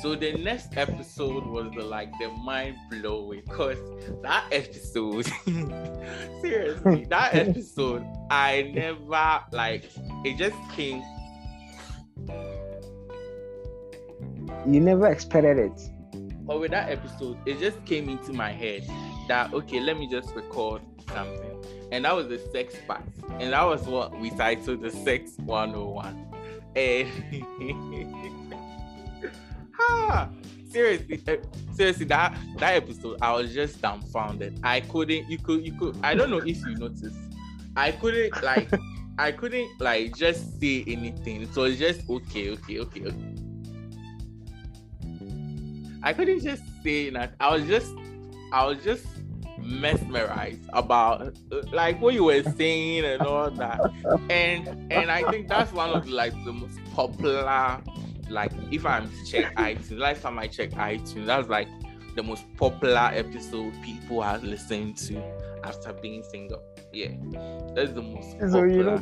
So 0.00 0.14
the 0.14 0.32
next 0.32 0.76
episode 0.76 1.46
was 1.46 1.70
the 1.74 1.84
like 1.84 2.10
the 2.18 2.28
mind 2.28 2.76
blowing 2.90 3.42
because 3.46 3.78
that 4.22 4.46
episode, 4.50 5.26
seriously, 6.40 7.04
that 7.08 7.34
episode, 7.34 8.04
I 8.30 8.72
never 8.74 9.40
like 9.52 9.84
it 10.24 10.36
just 10.36 10.56
came. 10.72 11.02
You 14.66 14.80
never 14.80 15.06
expected 15.06 15.58
it. 15.58 15.80
But 16.42 16.60
with 16.60 16.72
that 16.72 16.90
episode, 16.90 17.38
it 17.46 17.58
just 17.58 17.82
came 17.86 18.08
into 18.08 18.32
my 18.32 18.52
head 18.52 18.84
that 19.28 19.54
okay, 19.54 19.80
let 19.80 19.98
me 19.98 20.08
just 20.08 20.34
record 20.34 20.82
something. 21.12 21.64
And 21.92 22.04
that 22.04 22.14
was 22.14 22.28
the 22.28 22.38
sex 22.52 22.74
part. 22.86 23.02
And 23.38 23.52
that 23.52 23.62
was 23.62 23.82
what 23.82 24.18
we 24.18 24.30
titled 24.30 24.82
the 24.82 24.90
Sex 24.90 25.32
101. 25.38 26.26
And 26.74 28.43
ha, 29.78 30.30
seriously, 30.68 31.22
uh, 31.28 31.36
seriously, 31.74 32.06
that 32.06 32.36
that 32.58 32.74
episode, 32.74 33.18
I 33.20 33.32
was 33.32 33.52
just 33.54 33.80
dumbfounded. 33.80 34.60
I 34.62 34.80
couldn't, 34.80 35.30
you 35.30 35.38
could, 35.38 35.64
you 35.66 35.72
could, 35.72 35.96
I 36.02 36.14
don't 36.14 36.30
know 36.30 36.38
if 36.38 36.58
you 36.66 36.74
noticed, 36.76 37.16
I 37.76 37.92
couldn't 37.92 38.42
like, 38.42 38.70
I 39.18 39.32
couldn't 39.32 39.80
like 39.80 40.16
just 40.16 40.60
say 40.60 40.84
anything. 40.86 41.50
So 41.52 41.64
it's 41.64 41.78
just 41.78 42.08
okay, 42.08 42.50
okay, 42.50 42.80
okay, 42.80 43.06
okay. 43.06 43.34
I 46.02 46.12
couldn't 46.12 46.40
just 46.40 46.62
say 46.82 47.10
that. 47.10 47.34
I 47.40 47.54
was 47.54 47.64
just, 47.64 47.94
I 48.52 48.66
was 48.66 48.82
just 48.84 49.06
mesmerized 49.58 50.68
about 50.72 51.34
like 51.72 52.00
what 52.00 52.12
you 52.12 52.24
were 52.24 52.42
saying 52.42 53.04
and 53.04 53.22
all 53.22 53.50
that. 53.50 53.80
And 54.28 54.92
and 54.92 55.10
I 55.10 55.28
think 55.30 55.48
that's 55.48 55.72
one 55.72 55.90
of 55.90 56.08
like 56.08 56.32
the 56.44 56.52
most 56.52 56.78
popular. 56.94 57.80
Like 58.28 58.52
if 58.70 58.86
I'm 58.86 59.10
check 59.26 59.54
iTunes, 59.56 59.98
last 59.98 60.22
time 60.22 60.38
I 60.38 60.46
checked 60.46 60.74
iTunes, 60.74 61.26
that's 61.26 61.48
like 61.48 61.68
the 62.14 62.22
most 62.22 62.44
popular 62.56 63.10
episode 63.12 63.74
people 63.82 64.22
are 64.22 64.38
listening 64.38 64.94
to 64.94 65.22
after 65.64 65.92
being 65.92 66.22
single. 66.22 66.62
Yeah, 66.92 67.08
that's 67.74 67.92
the 67.92 68.02
most. 68.02 68.38
Popular. 68.38 68.50
So 68.50 68.64
you 68.64 68.82
know, 68.82 68.98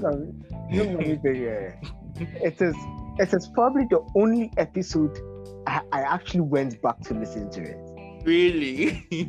you 0.70 0.84
know 0.84 1.30
yeah. 1.30 1.74
it 2.42 2.60
is. 2.60 2.76
It 3.18 3.34
is 3.34 3.46
probably 3.48 3.84
the 3.90 4.00
only 4.16 4.50
episode 4.56 5.18
I, 5.66 5.80
I 5.92 6.00
actually 6.00 6.40
went 6.40 6.80
back 6.80 7.00
to 7.02 7.14
listen 7.14 7.50
to 7.50 7.62
it. 7.62 8.24
Really? 8.24 9.06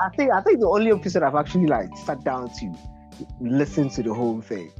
I 0.00 0.08
think 0.16 0.30
I 0.30 0.40
think 0.42 0.60
the 0.60 0.68
only 0.68 0.92
episode 0.92 1.22
I've 1.22 1.34
actually 1.34 1.66
like 1.66 1.88
sat 2.04 2.22
down 2.24 2.50
to 2.60 2.74
listen 3.40 3.88
to 3.90 4.02
the 4.02 4.14
whole 4.14 4.40
thing. 4.40 4.70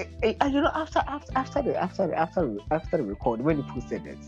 It, 0.00 0.08
it, 0.22 0.36
and 0.40 0.54
you 0.54 0.60
know, 0.60 0.70
after 0.74 1.00
after 1.06 1.32
after 1.36 1.62
the 1.62 1.76
after 1.76 2.06
the, 2.06 2.18
after 2.18 2.56
after 2.70 2.96
the 2.96 3.02
record 3.02 3.40
when 3.40 3.62
he 3.62 3.70
posted 3.70 4.06
it, 4.06 4.18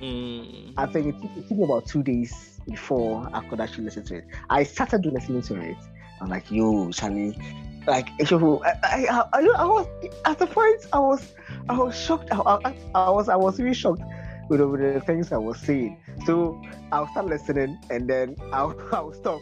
mm. 0.00 0.72
I 0.76 0.86
think 0.86 1.14
it, 1.14 1.38
it 1.38 1.48
took 1.48 1.58
me 1.58 1.64
about 1.64 1.86
two 1.86 2.02
days 2.02 2.60
before 2.68 3.28
I 3.32 3.46
could 3.48 3.60
actually 3.60 3.84
listen 3.84 4.04
to 4.04 4.16
it. 4.16 4.26
I 4.50 4.64
started 4.64 5.06
listening 5.06 5.42
to 5.42 5.60
it. 5.60 5.76
I'm 6.20 6.28
like, 6.28 6.50
yo, 6.50 6.90
Charlie, 6.92 7.38
like 7.86 8.08
I, 8.18 8.66
I, 8.82 9.24
I, 9.32 9.40
I, 9.40 9.64
was 9.64 9.86
at 10.24 10.38
the 10.38 10.46
point 10.46 10.86
I 10.92 10.98
was 10.98 11.34
I 11.68 11.78
was 11.78 11.98
shocked. 11.98 12.28
I, 12.32 12.38
I, 12.38 12.74
I 12.94 13.10
was 13.10 13.28
I 13.28 13.36
was 13.36 13.60
really 13.60 13.74
shocked 13.74 14.02
with, 14.48 14.60
with 14.60 14.80
the 14.80 15.00
things 15.00 15.32
I 15.32 15.36
was 15.36 15.58
saying. 15.58 15.98
So 16.24 16.60
I'll 16.92 17.08
start 17.08 17.26
listening 17.26 17.78
and 17.90 18.08
then 18.08 18.36
I'll, 18.52 18.76
I'll 18.92 19.12
stop. 19.12 19.40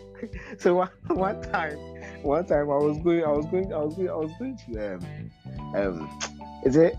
So 0.59 0.75
one, 0.77 0.91
one 1.09 1.43
time, 1.43 1.77
one 2.23 2.47
time 2.47 2.71
I 2.71 2.77
was 2.77 2.99
going, 2.99 3.25
I 3.25 3.31
was 3.31 3.47
going, 3.47 3.73
I 3.73 3.79
was 3.79 3.95
going, 3.95 4.11
I 4.11 4.17
was 4.17 4.33
going 4.39 4.59
to 4.67 4.95
um, 4.95 5.31
um, 5.75 6.21
is 6.65 6.77
it 6.77 6.97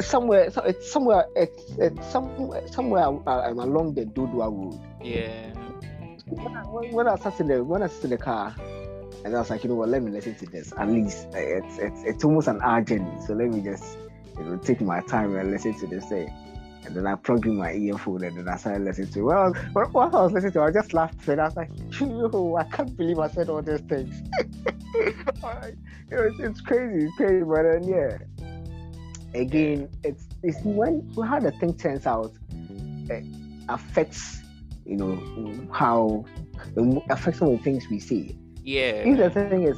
somewhere? 0.00 0.50
So 0.50 0.62
it's 0.62 0.90
somewhere. 0.90 1.26
It's 1.36 1.62
it's 1.78 2.06
somewhere 2.10 2.66
somewhere 2.68 3.04
I'm 3.04 3.58
along 3.58 3.94
the 3.94 4.06
Dodowa 4.06 4.50
road. 4.50 4.80
Yeah. 5.02 5.52
When 6.26 6.56
I, 6.56 6.62
when 6.62 7.08
I 7.08 7.16
sat 7.16 7.40
in 7.40 7.48
the 7.48 7.62
when 7.62 7.82
I 7.82 7.88
sat 7.88 8.04
in 8.04 8.10
the 8.10 8.18
car, 8.18 8.54
and 9.24 9.34
I 9.34 9.38
was 9.38 9.50
like, 9.50 9.64
you 9.64 9.70
know 9.70 9.76
what, 9.76 9.88
let 9.88 10.02
me 10.02 10.10
listen 10.10 10.34
to 10.36 10.46
this. 10.46 10.72
At 10.76 10.88
least 10.88 11.28
it's 11.32 11.78
it's 11.78 12.02
it's 12.04 12.24
almost 12.24 12.48
an 12.48 12.60
hour 12.62 12.80
journey, 12.82 13.10
so 13.26 13.34
let 13.34 13.48
me 13.48 13.60
just 13.60 13.98
you 14.38 14.44
know 14.44 14.56
take 14.58 14.80
my 14.80 15.00
time 15.00 15.36
and 15.36 15.50
listen 15.50 15.78
to 15.80 15.86
this 15.86 16.06
thing. 16.06 16.32
And 16.86 16.94
then 16.94 17.06
I 17.06 17.14
plugged 17.14 17.46
in 17.46 17.56
my 17.56 17.72
earphone 17.72 18.24
and 18.24 18.36
then 18.36 18.46
I 18.46 18.56
started 18.56 18.84
listening 18.84 19.08
to 19.12 19.20
it. 19.20 19.24
Well, 19.24 19.52
what 19.92 20.14
I 20.14 20.22
was 20.22 20.32
listening 20.32 20.52
to, 20.52 20.62
I 20.62 20.70
just 20.70 20.92
laughed 20.92 21.26
and 21.28 21.40
I 21.40 21.44
was 21.44 21.56
like, 21.56 21.70
yo, 21.98 22.56
I 22.56 22.64
can't 22.64 22.94
believe 22.94 23.18
I 23.18 23.28
said 23.28 23.48
all 23.48 23.62
these 23.62 23.80
things. 23.80 24.14
it's, 26.10 26.40
it's 26.40 26.60
crazy, 26.60 27.06
it's 27.06 27.16
crazy, 27.16 27.44
but 27.44 27.62
then 27.62 27.84
yeah. 27.84 28.18
Again, 29.34 29.88
it's 30.04 30.26
it's 30.42 30.58
when 30.62 31.10
how 31.26 31.40
the 31.40 31.50
thing 31.52 31.76
turns 31.76 32.06
out 32.06 32.32
it 33.10 33.24
affects 33.68 34.42
you 34.84 34.96
know 34.96 35.68
how 35.72 36.24
it 36.76 37.02
affects 37.10 37.40
some 37.40 37.48
of 37.48 37.58
the 37.58 37.64
things 37.64 37.88
we 37.90 37.98
see. 37.98 38.38
Yeah. 38.62 39.02
If 39.04 39.18
the 39.18 39.30
thing 39.30 39.64
is 39.64 39.76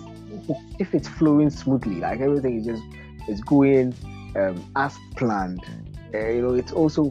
if 0.79 0.95
it's 0.95 1.09
flowing 1.09 1.51
smoothly, 1.51 1.97
like 1.97 2.21
everything 2.21 2.61
is 2.61 2.67
just 2.67 2.83
is 3.29 3.41
going 3.41 3.95
um, 4.37 4.71
as 4.77 4.95
planned, 5.17 5.65
uh, 6.15 6.29
you 6.29 6.43
know, 6.43 6.55
it's 6.55 6.73
also 6.73 7.05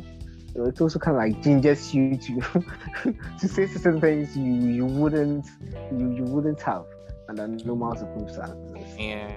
you 0.55 0.61
know, 0.61 0.65
it 0.65 0.79
also 0.79 0.99
kind 0.99 1.17
of 1.17 1.23
like 1.23 1.43
gingers 1.43 1.93
you 1.93 2.17
to 2.17 3.13
to 3.39 3.47
say 3.47 3.67
certain 3.67 3.99
things 3.99 4.37
you 4.37 4.53
you 4.53 4.85
wouldn't 4.85 5.45
you 5.91 6.15
you 6.15 6.23
wouldn't 6.23 6.61
have 6.61 6.85
under 7.27 7.47
normal 7.47 7.95
circumstances. 7.95 8.74
Yeah. 8.97 9.35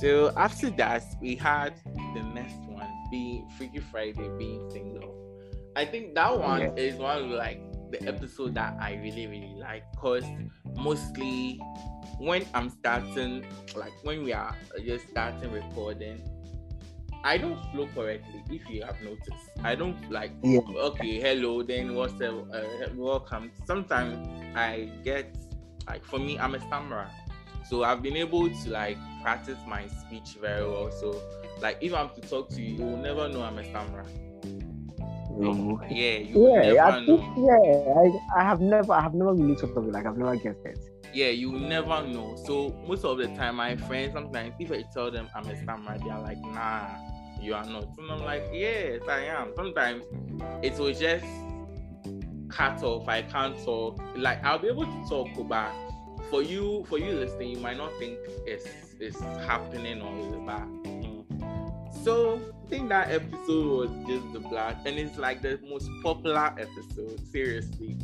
So 0.00 0.32
after 0.36 0.70
that, 0.70 1.04
we 1.20 1.36
had 1.36 1.74
the 2.14 2.22
next 2.34 2.58
one 2.68 2.88
being 3.10 3.48
Freaky 3.56 3.80
Friday 3.80 4.28
being 4.38 4.70
single. 4.70 5.14
I 5.76 5.84
think 5.84 6.14
that 6.14 6.38
one 6.38 6.60
yeah. 6.60 6.72
is 6.76 6.96
one 6.96 7.24
of 7.24 7.30
like 7.30 7.60
the 7.90 8.02
episode 8.06 8.54
that 8.54 8.76
I 8.80 8.94
really 8.96 9.26
really 9.26 9.54
like 9.58 9.84
because 9.92 10.24
mostly 10.76 11.60
when 12.18 12.44
I'm 12.52 12.68
starting 12.68 13.46
like 13.76 13.92
when 14.02 14.24
we 14.24 14.32
are 14.32 14.54
just 14.84 15.08
starting 15.08 15.50
recording 15.52 16.20
I 17.24 17.36
don't 17.36 17.58
flow 17.72 17.88
correctly. 17.94 18.44
If 18.48 18.68
you 18.70 18.84
have 18.84 19.00
noticed, 19.02 19.50
I 19.64 19.74
don't 19.74 20.10
like 20.10 20.30
yeah. 20.42 20.60
okay, 20.60 21.20
hello, 21.20 21.62
then 21.62 21.94
what's 21.94 22.12
the 22.14 22.30
uh, 22.30 22.92
welcome. 22.94 23.50
Sometimes 23.66 24.28
I 24.54 24.90
get 25.04 25.36
like 25.88 26.04
for 26.04 26.18
me, 26.18 26.38
I'm 26.38 26.54
a 26.54 26.60
stammerer, 26.60 27.08
so 27.68 27.84
I've 27.84 28.02
been 28.02 28.16
able 28.16 28.48
to 28.48 28.70
like 28.70 28.98
practice 29.22 29.58
my 29.66 29.86
speech 29.88 30.36
very 30.40 30.66
well. 30.66 30.90
So 30.90 31.20
like 31.60 31.78
if 31.80 31.94
I'm 31.94 32.10
to 32.10 32.20
talk 32.22 32.48
to 32.50 32.62
you, 32.62 32.76
you 32.76 32.84
will 32.84 32.96
never 32.96 33.28
know 33.28 33.42
I'm 33.42 33.58
a 33.58 33.64
stammerer. 33.64 34.06
Mm-hmm. 35.30 35.94
Yeah, 35.94 36.18
you 36.18 36.74
yeah, 36.74 36.86
I 36.86 37.04
think, 37.04 37.20
yeah. 37.36 37.94
I, 38.36 38.40
I 38.40 38.42
have 38.42 38.60
never, 38.60 38.92
I 38.92 39.00
have 39.00 39.14
never 39.14 39.34
really 39.34 39.54
talked 39.54 39.76
of 39.76 39.86
it. 39.86 39.92
Like 39.92 40.06
I've 40.06 40.18
never 40.18 40.34
guessed 40.36 40.64
it 40.64 40.78
yeah, 41.12 41.28
you 41.28 41.52
never 41.52 42.06
know. 42.06 42.36
So 42.44 42.74
most 42.86 43.04
of 43.04 43.18
the 43.18 43.28
time, 43.28 43.56
my 43.56 43.76
friends 43.76 44.12
sometimes 44.12 44.54
if 44.58 44.70
I 44.70 44.82
tell 44.92 45.10
them 45.10 45.28
I'm 45.34 45.46
a 45.46 45.56
stammerer, 45.62 45.98
they're 46.04 46.18
like, 46.18 46.38
nah, 46.38 46.88
you 47.40 47.54
are 47.54 47.64
not. 47.64 47.88
And 47.98 48.10
I'm 48.10 48.24
like, 48.24 48.44
yes, 48.52 49.02
I 49.08 49.24
am. 49.24 49.52
Sometimes 49.56 50.02
it 50.62 50.78
will 50.78 50.92
just 50.92 51.24
cut 52.48 52.82
off. 52.82 53.08
I 53.08 53.22
can't 53.22 53.58
talk. 53.64 53.98
Like 54.16 54.44
I'll 54.44 54.58
be 54.58 54.68
able 54.68 54.84
to 54.84 55.04
talk, 55.08 55.28
but 55.48 55.72
for 56.30 56.42
you, 56.42 56.84
for 56.88 56.98
you 56.98 57.12
listening, 57.12 57.50
you 57.50 57.58
might 57.58 57.76
not 57.76 57.92
think 57.98 58.18
it's 58.46 58.66
it's 59.00 59.20
happening 59.20 59.98
it's 59.98 60.36
bad. 60.46 60.68
Mm. 60.84 62.04
So 62.04 62.40
I 62.64 62.68
think 62.68 62.88
that 62.88 63.10
episode 63.10 63.90
was 63.90 64.06
just 64.06 64.32
the 64.32 64.40
black, 64.40 64.76
and 64.86 64.98
it's 64.98 65.18
like 65.18 65.42
the 65.42 65.58
most 65.68 65.88
popular 66.02 66.54
episode. 66.58 67.20
Seriously, 67.30 67.96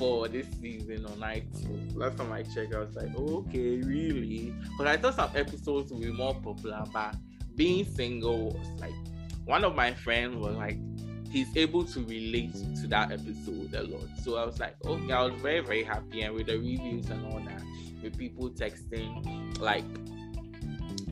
for 0.00 0.28
this 0.28 0.46
season 0.60 1.04
on 1.04 1.18
iTunes. 1.18 1.94
Last 1.94 2.16
time 2.16 2.32
I 2.32 2.42
checked, 2.42 2.74
I 2.74 2.78
was 2.78 2.96
like, 2.96 3.10
oh, 3.16 3.44
okay, 3.48 3.76
really? 3.82 4.54
But 4.78 4.86
I 4.86 4.96
thought 4.96 5.14
some 5.14 5.30
episodes 5.34 5.92
would 5.92 6.00
be 6.00 6.10
more 6.10 6.34
popular, 6.34 6.84
but 6.92 7.14
being 7.54 7.84
single 7.84 8.52
was 8.52 8.80
like 8.80 8.94
one 9.44 9.64
of 9.64 9.74
my 9.74 9.92
friends 9.92 10.36
was 10.36 10.56
like 10.56 10.78
he's 11.30 11.56
able 11.56 11.84
to 11.84 12.00
relate 12.04 12.54
to 12.80 12.86
that 12.88 13.12
episode 13.12 13.72
a 13.74 13.82
lot. 13.84 14.08
So 14.22 14.36
I 14.36 14.44
was 14.44 14.58
like, 14.58 14.74
okay, 14.84 15.12
I 15.12 15.24
was 15.24 15.40
very, 15.40 15.60
very 15.60 15.84
happy. 15.84 16.22
And 16.22 16.34
with 16.34 16.46
the 16.46 16.58
reviews 16.58 17.08
and 17.08 17.24
all 17.26 17.40
that, 17.40 17.62
with 18.02 18.18
people 18.18 18.50
texting, 18.50 19.58
like 19.60 19.84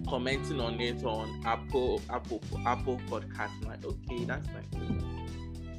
commenting 0.09 0.61
on 0.61 0.81
it 0.81 1.05
on 1.05 1.43
Apple, 1.45 2.01
Apple, 2.11 2.41
Apple 2.67 3.01
podcast. 3.09 3.51
I'm 3.63 3.69
like, 3.69 3.85
okay, 3.85 4.25
that's 4.25 4.47
nice. 4.49 5.03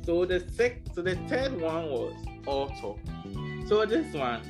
So 0.05 0.25
the 0.25 0.39
sec 0.39 0.81
so 0.93 1.01
the 1.01 1.15
third 1.27 1.59
one 1.59 1.89
was 1.89 2.13
auto. 2.47 2.97
So 3.67 3.85
this 3.85 4.11
one 4.13 4.41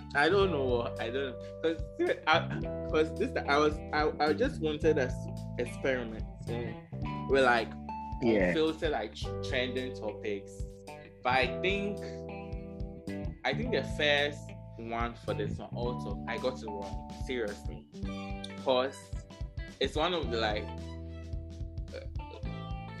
I 0.14 0.28
don't 0.28 0.50
know. 0.50 0.90
I 0.98 1.10
don't 1.10 1.34
because 1.62 1.82
because 1.98 3.18
this 3.18 3.30
I 3.46 3.58
was 3.58 3.74
I, 3.92 4.10
I 4.20 4.32
just 4.32 4.60
wanted 4.60 4.98
us 4.98 5.12
experiment. 5.58 6.24
So 6.46 6.66
we're 7.28 7.42
like 7.42 7.68
yeah. 8.22 8.52
filter 8.52 8.88
like 8.88 9.14
trending 9.48 9.94
topics. 9.94 10.52
But 11.22 11.32
I 11.32 11.60
think 11.60 11.98
I 13.44 13.52
think 13.54 13.72
the 13.72 13.84
first 13.96 14.38
one 14.78 15.14
for 15.24 15.34
this 15.34 15.56
one 15.58 15.70
also 15.74 16.22
I 16.28 16.36
got 16.38 16.60
it 16.62 16.66
wrong 16.66 17.10
seriously 17.26 17.84
because 18.56 18.94
it's 19.80 19.96
one 19.96 20.14
of 20.14 20.30
the 20.30 20.38
like 20.38 20.64
uh, 21.94 22.00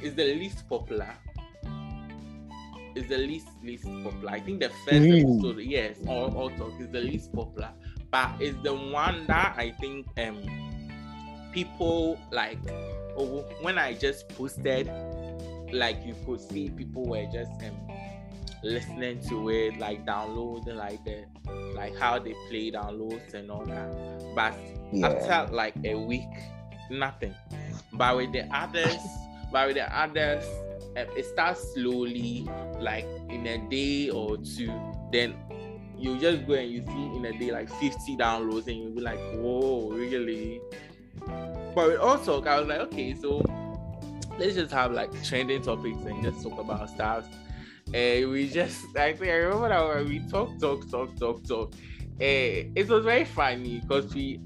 it's 0.02 0.14
the 0.16 0.24
least 0.34 0.68
popular. 0.68 1.08
It's 2.94 3.08
the 3.08 3.18
least 3.18 3.48
least 3.62 3.84
popular. 3.84 4.30
I 4.30 4.40
think 4.40 4.60
the 4.60 4.70
first 4.86 5.04
Mm. 5.06 5.20
episode, 5.20 5.58
yes, 5.60 5.98
all, 6.06 6.34
all 6.36 6.50
talk 6.50 6.72
is 6.80 6.88
the 6.88 7.00
least 7.00 7.32
popular, 7.32 7.70
but 8.10 8.30
it's 8.40 8.56
the 8.62 8.72
one 8.74 9.26
that 9.26 9.54
I 9.58 9.70
think 9.80 10.06
um 10.18 10.42
people 11.52 12.18
like. 12.32 12.58
Oh, 13.18 13.44
when 13.62 13.78
I 13.78 13.94
just 13.94 14.28
posted, 14.30 14.90
like 15.72 15.96
you 16.04 16.14
could 16.24 16.40
see 16.40 16.70
people 16.70 17.06
were 17.06 17.24
just 17.32 17.50
um 17.62 17.76
listening 18.62 19.20
to 19.28 19.48
it, 19.50 19.78
like 19.78 20.04
downloading, 20.06 20.76
like 20.76 21.04
the 21.04 21.24
like 21.74 21.96
how 21.98 22.18
they 22.18 22.34
play 22.48 22.70
downloads 22.70 23.34
and 23.34 23.50
all 23.50 23.64
that. 23.66 24.34
But 24.34 24.54
Yeah. 24.92 25.08
after 25.08 25.52
like 25.54 25.74
a 25.84 25.94
week, 25.94 26.28
nothing. 26.90 27.34
But 27.92 28.16
with 28.16 28.32
the 28.32 28.44
others, 28.54 28.96
but 29.52 29.66
with 29.68 29.76
the 29.76 29.96
others, 29.96 30.44
um, 30.96 31.06
it 31.16 31.24
starts 31.26 31.60
slowly, 31.74 32.46
like 32.78 33.04
in 33.30 33.46
a 33.46 33.58
day 33.68 34.10
or 34.10 34.36
two. 34.38 34.72
Then 35.12 35.34
you 35.98 36.18
just 36.18 36.46
go 36.46 36.54
and 36.54 36.70
you 36.70 36.82
see 36.86 37.16
in 37.16 37.24
a 37.24 37.32
day 37.38 37.50
like 37.52 37.68
50 37.70 38.16
downloads, 38.16 38.66
and 38.68 38.76
you'll 38.78 38.90
be 38.92 39.00
like, 39.00 39.18
whoa, 39.34 39.90
really? 39.90 40.60
But 41.76 41.98
also, 41.98 42.42
I 42.42 42.58
was 42.58 42.68
like, 42.68 42.80
okay, 42.80 43.14
so 43.14 43.44
let's 44.38 44.54
just 44.54 44.72
have 44.72 44.92
like 44.92 45.10
trending 45.22 45.60
topics 45.60 45.98
and 46.06 46.24
just 46.24 46.42
talk 46.42 46.58
about 46.58 46.88
stuff. 46.88 47.28
And 47.92 48.30
we 48.30 48.48
just, 48.48 48.82
I 48.96 49.12
think 49.12 49.30
I 49.30 49.34
remember 49.34 49.68
that 49.68 50.06
we 50.06 50.20
talk, 50.20 50.58
talk, 50.58 50.90
talk, 50.90 51.14
talk, 51.18 51.44
talk. 51.46 51.74
Uh, 52.18 52.72
it 52.74 52.88
was 52.88 53.04
very 53.04 53.26
funny 53.26 53.80
because 53.80 54.14
we, 54.14 54.40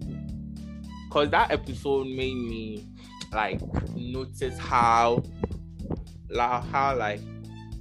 because 1.09 1.31
that 1.31 1.53
episode 1.53 2.09
made 2.09 2.35
me 2.35 2.89
like 3.33 3.61
notice 3.95 4.59
how, 4.59 5.23
like, 6.31 6.65
how 6.65 6.97
like 6.97 7.21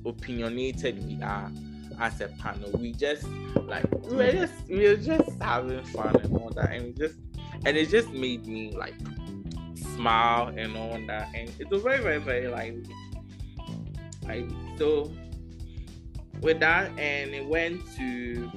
opinionated 0.05 1.03
we 1.07 1.19
are 1.23 1.51
as 1.99 2.21
a 2.21 2.27
panel. 2.39 2.69
We 2.73 2.93
just 2.93 3.25
like 3.63 3.83
we 4.03 4.15
were 4.15 4.31
just 4.31 4.53
we 4.69 4.89
were 4.89 4.95
just 4.95 5.41
having 5.41 5.83
fun 5.85 6.15
and 6.17 6.37
all 6.37 6.51
that, 6.51 6.71
and 6.71 6.85
we 6.85 6.93
just 6.93 7.15
and 7.65 7.75
it 7.75 7.89
just 7.89 8.09
made 8.11 8.45
me 8.45 8.75
like 8.77 8.93
smile 9.99 10.53
and 10.55 10.77
all 10.77 10.97
that, 11.07 11.27
and 11.35 11.51
it 11.59 11.69
was 11.69 11.83
very 11.83 12.01
very 12.01 12.19
very 12.19 12.47
like 12.47 12.73
like 14.25 14.49
so 14.77 15.11
with 16.41 16.61
that, 16.61 16.89
and 16.97 17.31
it 17.31 17.45
went 17.45 17.81
to 17.97 18.49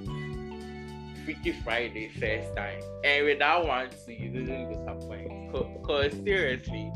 Freaky 1.24 1.50
Friday 1.64 2.08
first 2.08 2.54
time, 2.56 2.80
and 3.04 3.24
with 3.24 3.40
that 3.40 3.66
one 3.66 3.90
too, 4.06 4.12
you 4.12 4.28
didn't 4.30 4.70
disappoint. 4.70 5.52
Cause 5.82 6.12
seriously, 6.24 6.92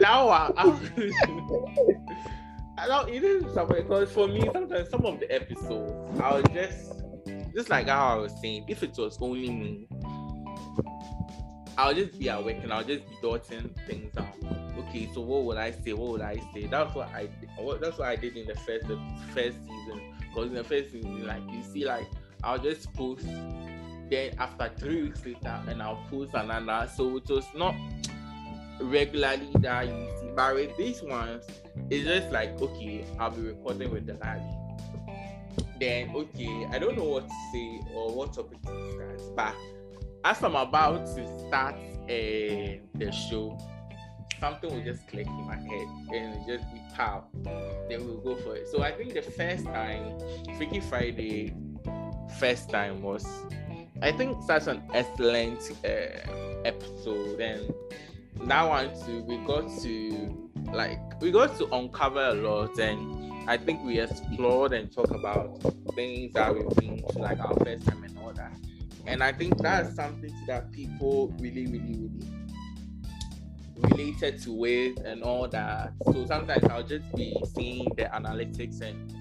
that 0.00 0.20
one. 0.20 0.52
I, 2.78 2.86
don't. 2.86 3.12
You 3.12 3.20
didn't 3.20 3.48
disappoint. 3.48 3.88
Cause 3.88 4.10
for 4.10 4.26
me, 4.26 4.48
sometimes 4.52 4.88
some 4.90 5.04
of 5.04 5.20
the 5.20 5.30
episodes, 5.32 6.20
I 6.20 6.34
was 6.34 6.44
just, 6.52 6.92
just 7.54 7.68
like 7.70 7.88
how 7.88 8.06
I 8.06 8.14
was 8.16 8.32
saying, 8.40 8.64
if 8.68 8.82
it 8.82 8.96
was 8.96 9.18
only 9.20 9.50
me, 9.50 9.86
I'll 11.78 11.94
just 11.94 12.18
be 12.18 12.28
awake 12.28 12.58
and 12.62 12.72
I'll 12.72 12.84
just 12.84 13.06
be 13.08 13.16
dotting 13.20 13.74
things 13.86 14.14
down. 14.14 14.32
Okay, 14.78 15.08
so 15.12 15.20
what 15.20 15.44
would 15.44 15.56
I 15.58 15.72
say? 15.72 15.92
What 15.92 16.12
would 16.12 16.20
I 16.22 16.36
say? 16.54 16.66
That's 16.66 16.94
what 16.94 17.08
I 17.08 17.26
did. 17.26 17.80
That's 17.80 17.98
what 17.98 18.08
I 18.08 18.16
did 18.16 18.36
in 18.36 18.46
the 18.46 18.54
first 18.54 18.88
the 18.88 18.98
first 19.34 19.58
season. 19.62 20.14
Because 20.20 20.48
in 20.48 20.54
the 20.54 20.64
first 20.64 20.92
season, 20.92 21.26
like 21.26 21.42
you 21.50 21.62
see, 21.62 21.84
like 21.84 22.06
I'll 22.42 22.58
just 22.58 22.92
post. 22.94 23.26
Then 24.08 24.36
after 24.38 24.70
three 24.78 25.02
weeks 25.02 25.24
later, 25.24 25.60
and 25.68 25.82
I'll 25.82 26.02
post 26.08 26.34
another. 26.34 26.88
So 26.94 27.16
it 27.16 27.28
was 27.28 27.46
not 27.54 27.74
regularly 28.80 29.48
that 29.56 29.86
you 29.86 30.08
see. 30.20 30.30
But 30.34 30.54
with 30.54 30.76
these 30.76 31.02
ones, 31.02 31.44
it's 31.90 32.06
just 32.06 32.30
like 32.32 32.60
okay, 32.60 33.04
I'll 33.18 33.30
be 33.30 33.42
recording 33.42 33.90
with 33.90 34.06
the 34.06 34.14
lady. 34.14 34.66
Then 35.78 36.14
okay, 36.14 36.66
I 36.70 36.78
don't 36.78 36.96
know 36.96 37.04
what 37.04 37.28
to 37.28 37.34
say 37.52 37.80
or 37.92 38.14
what 38.14 38.32
topic 38.32 38.62
to 38.62 38.72
discuss, 38.72 39.30
but 39.34 39.54
as 40.26 40.42
I'm 40.42 40.56
about 40.56 41.06
to 41.14 41.46
start 41.46 41.76
uh, 41.76 42.82
the 42.98 43.12
show, 43.12 43.56
something 44.40 44.74
will 44.74 44.82
just 44.82 45.06
click 45.06 45.28
in 45.28 45.46
my 45.46 45.54
head 45.54 45.86
and 46.12 46.44
just 46.48 46.64
be 46.72 46.82
pow. 46.96 47.22
Then 47.88 48.04
we'll 48.04 48.18
go 48.18 48.34
for 48.34 48.56
it. 48.56 48.66
So 48.66 48.82
I 48.82 48.90
think 48.90 49.14
the 49.14 49.22
first 49.22 49.64
time, 49.66 50.18
Freaky 50.56 50.80
Friday, 50.80 51.54
first 52.40 52.70
time 52.70 53.02
was, 53.02 53.24
I 54.02 54.10
think 54.10 54.42
such 54.42 54.66
an 54.66 54.82
excellent 54.92 55.60
uh, 55.84 56.18
episode. 56.64 57.40
And 57.40 57.72
that 58.48 58.62
one 58.64 58.90
too, 59.06 59.22
we 59.22 59.36
got 59.46 59.70
to 59.82 60.50
like 60.72 60.98
we 61.20 61.30
got 61.30 61.56
to 61.56 61.72
uncover 61.72 62.24
a 62.24 62.34
lot 62.34 62.76
and 62.80 63.48
I 63.48 63.56
think 63.56 63.84
we 63.84 64.00
explored 64.00 64.72
and 64.72 64.90
talked 64.92 65.14
about 65.14 65.62
things 65.94 66.32
that 66.32 66.52
we've 66.52 66.68
been 66.70 67.00
to 67.10 67.18
like 67.20 67.38
our 67.38 67.54
first 67.64 67.86
time 67.86 68.05
and 69.06 69.22
I 69.22 69.32
think 69.32 69.58
that's 69.58 69.94
something 69.94 70.34
that 70.46 70.72
people 70.72 71.32
really, 71.38 71.66
really, 71.66 71.96
really 71.96 72.26
related 73.76 74.42
to 74.42 74.64
it 74.64 74.98
and 75.00 75.22
all 75.22 75.48
that. 75.48 75.92
So 76.12 76.26
sometimes 76.26 76.64
I'll 76.64 76.82
just 76.82 77.12
be 77.14 77.36
seeing 77.54 77.88
the 77.96 78.04
analytics 78.04 78.80
and 78.80 79.12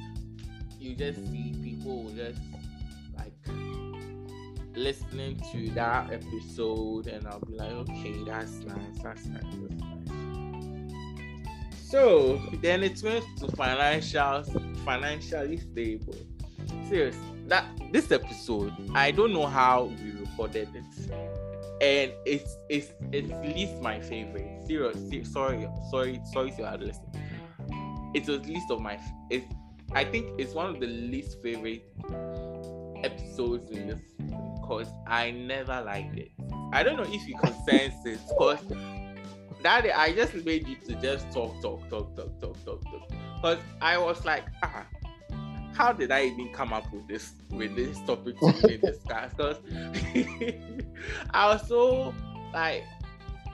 you 0.80 0.95
just 0.95 1.19
see 1.32 1.54
people 1.63 2.12
just 2.15 2.39
like 3.15 3.34
listening 4.76 5.41
to 5.52 5.69
that 5.71 6.12
episode 6.12 7.08
and 7.08 7.28
I'll 7.28 7.39
be 7.39 7.54
like, 7.54 7.71
okay, 7.71 8.24
that's 8.26 8.60
nice, 8.60 8.78
that's 9.04 9.26
nice, 9.26 9.43
that's 9.43 9.56
nice. 9.56 10.26
So 11.89 12.41
then 12.62 12.84
it 12.84 13.02
went 13.04 13.26
to 13.39 13.48
financial 13.56 14.43
financially 14.84 15.58
stable. 15.58 16.15
Serious. 16.89 17.17
That 17.47 17.65
this 17.91 18.12
episode, 18.12 18.73
I 18.95 19.12
don't 19.12 19.34
know 19.34 19.45
how 19.45 19.86
we 20.03 20.12
recorded 20.12 20.69
it. 20.73 21.12
And 21.81 22.12
it's 22.25 22.58
it's 22.69 22.93
it's 23.12 23.29
least 23.55 23.81
my 23.81 23.99
favorite. 23.99 24.63
Se- 24.67 25.23
Sorry, 25.25 25.67
sorry, 25.91 26.21
sorry 26.34 26.51
to 26.51 26.65
our 26.65 26.77
listening. 26.77 27.12
It 28.13 28.27
was 28.27 28.45
least 28.47 28.71
of 28.71 28.81
my 28.81 28.97
it's 29.29 29.45
I 29.91 30.03
think 30.05 30.39
it's 30.39 30.53
one 30.53 30.69
of 30.73 30.79
the 30.79 30.88
least 30.88 31.41
favorite 31.43 31.84
episodes 33.03 33.69
in 33.71 33.88
this 33.88 33.99
because 34.62 34.88
I 35.08 35.31
never 35.31 35.81
liked 35.81 36.17
it. 36.17 36.31
I 36.73 36.84
don't 36.84 36.97
know 36.97 37.03
if 37.08 37.27
you 37.27 37.38
can 37.38 37.53
sense 37.65 37.93
it 38.05 38.19
because 38.27 38.60
that 39.62 39.86
I 39.97 40.13
just 40.13 40.34
made 40.45 40.67
you 40.67 40.75
to 40.88 40.95
just 41.01 41.31
talk, 41.31 41.62
talk, 41.62 41.89
talk, 41.89 42.15
talk, 42.15 42.41
talk, 42.41 42.65
talk, 42.65 42.84
talk. 42.84 43.10
Because 43.36 43.60
I 43.81 43.97
was 43.97 44.23
like, 44.25 44.45
ah, 44.63 44.86
how 45.75 45.91
did 45.91 46.11
I 46.11 46.25
even 46.25 46.49
come 46.53 46.71
up 46.73 46.91
with 46.91 47.07
this 47.07 47.33
with 47.49 47.75
this 47.75 47.99
topic 48.01 48.39
to 48.39 48.53
really 48.63 48.77
discuss? 48.91 49.31
Because 49.33 49.57
I 51.31 51.47
was 51.47 51.67
so 51.67 52.13
like 52.53 52.83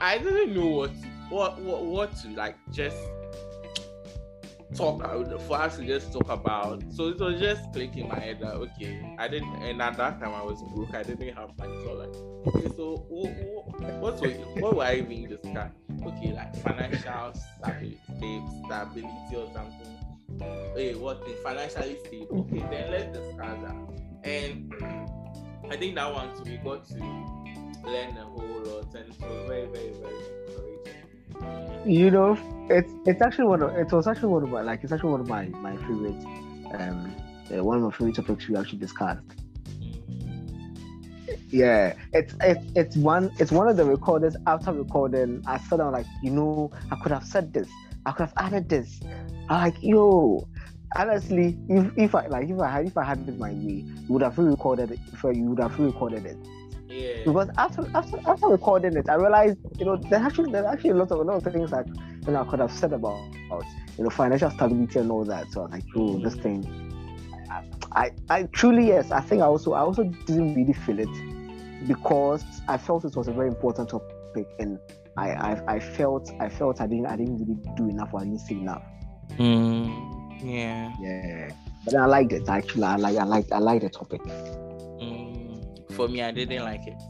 I 0.00 0.18
didn't 0.18 0.54
know 0.54 0.66
what 0.66 0.90
to, 1.02 1.08
what 1.28 1.60
what 1.60 1.84
what 1.84 2.16
to 2.18 2.28
like 2.30 2.56
just 2.70 2.96
talk 4.74 5.02
about 5.02 5.42
for 5.42 5.60
us 5.60 5.76
to 5.76 5.86
just 5.86 6.12
talk 6.12 6.28
about. 6.30 6.82
So 6.92 7.08
it 7.08 7.18
was 7.18 7.40
just 7.40 7.72
clicking 7.72 8.08
my 8.08 8.18
head 8.18 8.40
that 8.40 8.54
okay, 8.54 9.16
I 9.18 9.28
didn't 9.28 9.54
and 9.62 9.82
at 9.82 9.96
that 9.96 10.20
time 10.20 10.32
I 10.34 10.42
was 10.42 10.62
broke, 10.74 10.94
I 10.94 11.02
didn't 11.02 11.36
have 11.36 11.56
money. 11.58 11.74
So 11.84 11.92
like 11.94 12.54
okay, 12.54 12.74
so 12.76 13.04
what 13.08 14.00
what 14.00 14.20
was 14.20 14.32
what 14.60 14.76
were 14.76 14.84
I 14.84 14.94
even 14.96 15.28
discuss? 15.28 15.72
Okay, 16.04 16.32
like 16.32 16.54
financial 16.56 17.34
stability, 17.34 18.42
stability 18.64 19.36
or 19.36 19.50
something. 19.52 19.91
Hey, 20.74 20.94
what 20.94 21.24
thing? 21.24 21.36
Financially 21.42 21.96
stable. 22.06 22.40
Okay, 22.40 22.66
then 22.70 22.90
let's 22.90 23.16
discuss 23.16 23.58
that. 23.62 23.76
And 24.24 24.72
I 25.70 25.76
think 25.76 25.94
that 25.96 26.12
one 26.12 26.34
too, 26.34 26.44
we 26.44 26.56
got 26.58 26.86
to 26.88 26.98
learn 27.84 28.16
a 28.16 28.24
whole 28.24 28.62
lot, 28.64 28.94
and 28.94 29.08
it 29.10 29.20
was 29.26 29.42
very, 29.46 29.66
very, 29.66 29.92
very 29.92 30.26
encouraging. 30.28 31.06
you 31.84 32.10
know 32.10 32.38
it's 32.68 32.92
it's 33.06 33.20
actually 33.22 33.44
one 33.46 33.62
of 33.62 33.74
it 33.74 33.90
was 33.92 34.06
actually 34.06 34.28
one 34.28 34.42
of 34.42 34.50
my 34.50 34.60
like 34.62 34.82
it's 34.84 34.92
actually 34.92 35.10
one 35.10 35.20
of 35.20 35.28
my 35.28 35.46
my 35.60 35.76
favorite 35.78 36.22
um 36.74 37.14
uh, 37.52 37.62
one 37.64 37.76
of 37.78 37.82
my 37.82 37.90
favorite 37.90 38.14
topics 38.14 38.48
we 38.48 38.56
actually 38.56 38.78
discussed 38.78 39.22
yeah 41.50 41.94
it's 42.12 42.34
it's 42.42 42.64
it's 42.76 42.96
one 42.96 43.30
it's 43.38 43.52
one 43.52 43.68
of 43.68 43.76
the 43.76 43.84
recorders 43.84 44.36
after 44.46 44.72
recording 44.72 45.42
i 45.46 45.58
said 45.58 45.80
i'm 45.80 45.92
like 45.92 46.06
you 46.22 46.30
know 46.30 46.70
i 46.90 46.96
could 46.96 47.12
have 47.12 47.24
said 47.24 47.52
this 47.52 47.68
i 48.06 48.12
could 48.12 48.22
have 48.22 48.34
added 48.36 48.68
this 48.68 49.00
I'm 49.48 49.64
like 49.64 49.82
yo 49.82 50.46
honestly 50.94 51.56
if, 51.68 51.92
if 51.96 52.14
i 52.14 52.26
like 52.26 52.48
if 52.48 52.60
i 52.60 52.70
had 52.70 52.86
if 52.86 52.96
i 52.98 53.04
had 53.04 53.18
it 53.26 53.38
my 53.38 53.50
way 53.50 53.84
you 53.84 54.06
would 54.08 54.22
have 54.22 54.36
re-recorded 54.38 54.90
it 54.90 55.00
if 55.12 55.22
you 55.24 55.44
would 55.44 55.58
have 55.58 55.78
re-recorded 55.78 56.26
it 56.26 56.36
Yeah. 56.92 57.24
because 57.24 57.48
after 57.56 57.88
after 57.94 58.18
after 58.26 58.48
recording 58.48 58.96
it, 58.96 59.08
I 59.08 59.14
realized 59.14 59.58
you 59.78 59.86
know 59.86 59.96
there 59.96 60.20
actually 60.20 60.52
there 60.52 60.64
are 60.64 60.72
actually 60.72 60.90
a 60.90 60.94
lot 60.94 61.10
of 61.10 61.20
a 61.20 61.22
lot 61.22 61.36
of 61.46 61.52
things 61.52 61.70
that 61.70 61.86
you 61.88 62.32
know 62.32 62.42
I 62.42 62.44
could 62.44 62.60
have 62.60 62.70
said 62.70 62.92
about, 62.92 63.18
about 63.46 63.64
you 63.96 64.04
know 64.04 64.10
financial 64.10 64.50
stability 64.50 64.98
and 64.98 65.10
all 65.10 65.24
that. 65.24 65.50
So 65.52 65.60
I 65.60 65.64
was 65.64 65.72
like, 65.72 65.84
oh, 65.96 66.18
this 66.18 66.36
mm. 66.36 66.42
thing. 66.42 66.58
I, 67.50 67.62
I 68.02 68.10
I 68.28 68.42
truly 68.52 68.88
yes. 68.88 69.10
I 69.10 69.20
think 69.20 69.40
I 69.40 69.46
also 69.46 69.72
I 69.72 69.80
also 69.80 70.04
didn't 70.04 70.54
really 70.54 70.74
feel 70.74 70.98
it 70.98 71.88
because 71.88 72.44
I 72.68 72.76
felt 72.76 73.06
it 73.06 73.16
was 73.16 73.26
a 73.28 73.32
very 73.32 73.48
important 73.48 73.88
topic 73.88 74.46
and 74.58 74.78
I, 75.16 75.30
I 75.30 75.74
I 75.76 75.80
felt 75.80 76.30
I 76.40 76.48
felt 76.50 76.80
I 76.82 76.86
didn't 76.86 77.06
I 77.06 77.16
didn't 77.16 77.38
really 77.38 77.58
do 77.76 77.88
enough 77.88 78.12
or 78.12 78.20
I 78.20 78.24
didn't 78.24 78.40
say 78.40 78.54
enough. 78.54 78.82
Mm, 79.38 80.42
yeah. 80.42 80.92
Yeah. 81.00 81.50
But 81.84 81.96
I 81.96 82.06
liked 82.06 82.32
it 82.32 82.48
actually. 82.48 82.84
I 82.84 82.96
like 82.96 83.16
I 83.16 83.24
like 83.24 83.52
I 83.52 83.58
like 83.58 83.82
the 83.82 83.90
topic. 83.90 84.22
Mm, 84.22 85.92
for 85.92 86.08
me, 86.08 86.22
I 86.22 86.30
didn't 86.30 86.62
like 86.62 86.86
it. 86.86 87.00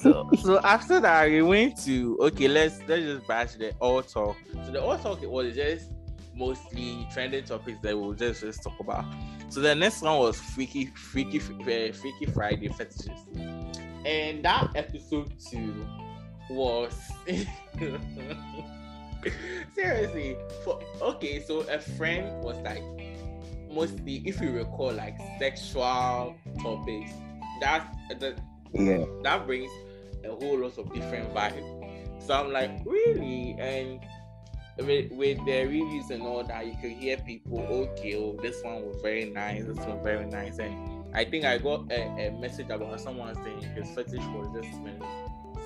so 0.00 0.28
so 0.42 0.60
after 0.60 1.00
that 1.00 1.28
we 1.28 1.42
went 1.42 1.76
to 1.84 2.18
okay 2.20 2.48
let's 2.48 2.80
let's 2.88 3.02
just 3.02 3.26
bash 3.26 3.54
the 3.54 3.72
all 3.80 4.02
talk 4.02 4.36
so 4.64 4.70
the 4.70 4.82
all 4.82 4.98
talk 4.98 5.20
was 5.22 5.54
just 5.54 5.90
mostly 6.34 7.06
trending 7.12 7.44
topics 7.44 7.78
that 7.82 7.98
we'll 7.98 8.12
just, 8.12 8.40
just 8.40 8.62
talk 8.62 8.78
about 8.80 9.04
so 9.48 9.60
the 9.60 9.74
next 9.74 10.02
one 10.02 10.18
was 10.18 10.40
freaky 10.40 10.86
freaky 10.86 11.38
uh, 11.38 11.92
freaky 11.92 12.26
friday 12.32 12.68
fetishes 12.68 13.20
and 14.04 14.44
that 14.44 14.68
episode 14.74 15.32
two 15.50 15.86
was 16.48 16.94
seriously 19.74 20.36
for 20.64 20.80
okay 21.02 21.40
so 21.40 21.60
a 21.60 21.78
friend 21.78 22.42
was 22.42 22.56
like 22.58 22.82
mostly 23.70 24.22
if 24.26 24.40
you 24.40 24.50
recall 24.52 24.92
like 24.92 25.16
sexual 25.38 26.34
topics 26.62 27.12
that 27.60 27.94
the 28.18 28.34
Yeah. 28.72 29.04
that 29.22 29.46
brings 29.46 29.70
a 30.24 30.28
whole 30.30 30.58
lot 30.58 30.78
of 30.78 30.92
different 30.92 31.32
vibes. 31.34 32.22
So 32.26 32.34
I'm 32.34 32.52
like, 32.52 32.70
really? 32.84 33.56
And 33.58 34.00
with, 34.78 35.10
with 35.12 35.38
the 35.46 35.64
reviews 35.64 36.10
and 36.10 36.22
all 36.22 36.44
that, 36.44 36.66
you 36.66 36.74
could 36.80 36.92
hear 36.92 37.16
people, 37.18 37.58
okay, 37.60 38.14
oh, 38.16 38.36
this 38.42 38.62
one 38.62 38.84
was 38.86 39.00
very 39.02 39.24
nice, 39.24 39.64
this 39.64 39.78
one 39.78 40.02
very 40.02 40.26
nice. 40.26 40.58
And 40.58 41.04
I 41.14 41.24
think 41.24 41.44
I 41.44 41.58
got 41.58 41.90
a, 41.90 42.28
a 42.28 42.30
message 42.38 42.70
about 42.70 43.00
someone 43.00 43.34
saying 43.36 43.62
his 43.74 43.88
fetish 43.94 44.20
was 44.20 44.48
just 44.54 44.74
smelling, 44.76 45.02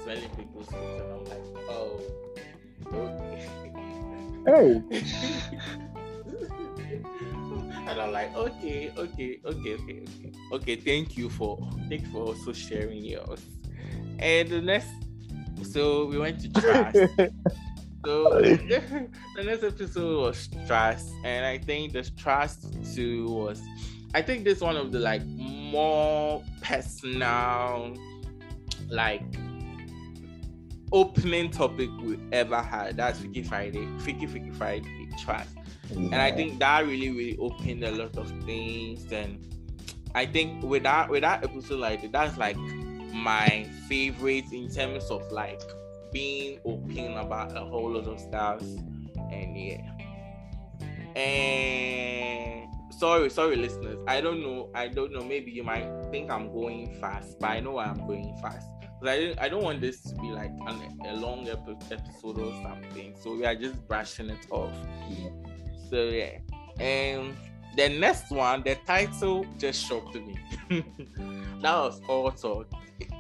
smelling 0.05 0.31
people's 0.37 0.67
food. 0.69 1.01
And 1.03 1.13
I'm 1.13 1.25
like, 1.25 1.45
oh. 1.69 2.01
Hey. 2.93 3.11
Oh. 4.47 4.85
and 7.87 8.01
I'm 8.01 8.13
like, 8.13 8.35
okay, 8.35 8.93
okay, 8.97 9.41
okay, 9.45 9.75
okay, 9.75 10.03
okay, 10.03 10.33
okay. 10.53 10.77
Thank 10.77 11.17
you 11.17 11.29
for 11.29 11.59
thank 11.89 12.03
you 12.03 12.09
for 12.09 12.23
also 12.23 12.53
sharing 12.53 13.05
yours. 13.05 13.41
And 14.19 14.49
the 14.49 14.61
next, 14.61 14.91
so 15.63 16.07
we 16.07 16.19
went 16.19 16.41
to 16.41 16.53
trust. 16.53 16.97
so 18.05 18.41
the 18.41 19.45
next 19.45 19.65
episode 19.65 20.21
was 20.21 20.49
trust, 20.67 21.11
and 21.25 21.45
I 21.45 21.59
think 21.59 21.93
the 21.93 22.03
trust 22.17 22.75
two 22.95 23.27
was, 23.29 23.63
I 24.15 24.23
think 24.23 24.45
this 24.45 24.61
one 24.61 24.77
of 24.77 24.93
the 24.93 25.01
like 25.01 25.25
more 25.27 26.43
personal, 26.63 27.95
like 28.89 29.25
opening 30.95 31.51
topic 31.51 31.91
we 32.01 32.19
ever 32.33 32.63
had. 32.63 32.97
That's 32.97 33.19
Freaky 33.19 33.43
Friday, 33.43 33.87
Freaky 33.99 34.27
Freaky 34.27 34.53
Friday 34.53 35.05
trust 35.19 35.51
and 35.91 36.15
I 36.15 36.33
think 36.33 36.59
that 36.59 36.87
really 36.87 37.11
really 37.11 37.37
opened 37.39 37.85
a 37.85 37.91
lot 37.91 38.17
of 38.17 38.31
things. 38.45 39.11
And 39.13 39.47
I 40.15 40.27
think 40.27 40.63
with 40.63 40.85
that 40.85 41.11
with 41.11 41.23
that 41.23 41.45
episode 41.45 41.81
like 41.81 42.11
that's 42.13 42.37
like 42.37 42.57
my 42.57 43.67
favorite 43.89 44.53
in 44.53 44.69
terms 44.71 45.05
of 45.11 45.31
like 45.31 45.61
being 46.13 46.61
open 46.65 47.17
about 47.17 47.57
a 47.57 47.61
whole 47.61 47.93
lot 47.93 48.07
of 48.07 48.21
stuff. 48.21 48.63
And 49.31 49.57
yeah. 49.57 49.91
And 51.19 52.69
sorry 52.93 53.31
sorry 53.31 53.57
listeners. 53.57 53.99
I 54.07 54.21
don't 54.21 54.43
know. 54.43 54.71
I 54.75 54.89
don't 54.89 55.13
know. 55.13 55.23
Maybe 55.23 55.51
you 55.51 55.63
might 55.65 55.89
think 56.11 56.31
I'm 56.31 56.53
going 56.53 56.95
fast 57.01 57.39
but 57.39 57.51
I 57.51 57.61
know 57.61 57.79
I'm 57.79 58.07
going 58.07 58.37
fast 58.41 58.69
I 59.07 59.17
didn't 59.17 59.39
I 59.39 59.49
don't 59.49 59.63
want 59.63 59.81
this 59.81 60.01
to 60.03 60.15
be 60.17 60.31
like 60.31 60.51
an, 60.67 60.99
a 61.07 61.15
long 61.15 61.49
epi- 61.49 61.77
episode 61.93 62.39
or 62.39 62.53
something 62.63 63.15
so 63.21 63.35
we 63.35 63.45
are 63.45 63.55
just 63.55 63.87
brushing 63.87 64.31
it 64.31 64.47
off 64.51 64.73
so 65.91 66.05
yeah. 66.05 66.39
And 66.81 67.37
the 67.77 67.89
next 67.89 68.31
one, 68.31 68.63
the 68.63 68.77
title 68.87 69.47
just 69.59 69.87
shocked 69.87 70.15
me. 70.15 70.39
that 71.63 71.77
was 71.77 72.01
all 72.09 72.31
talk. 72.31 72.67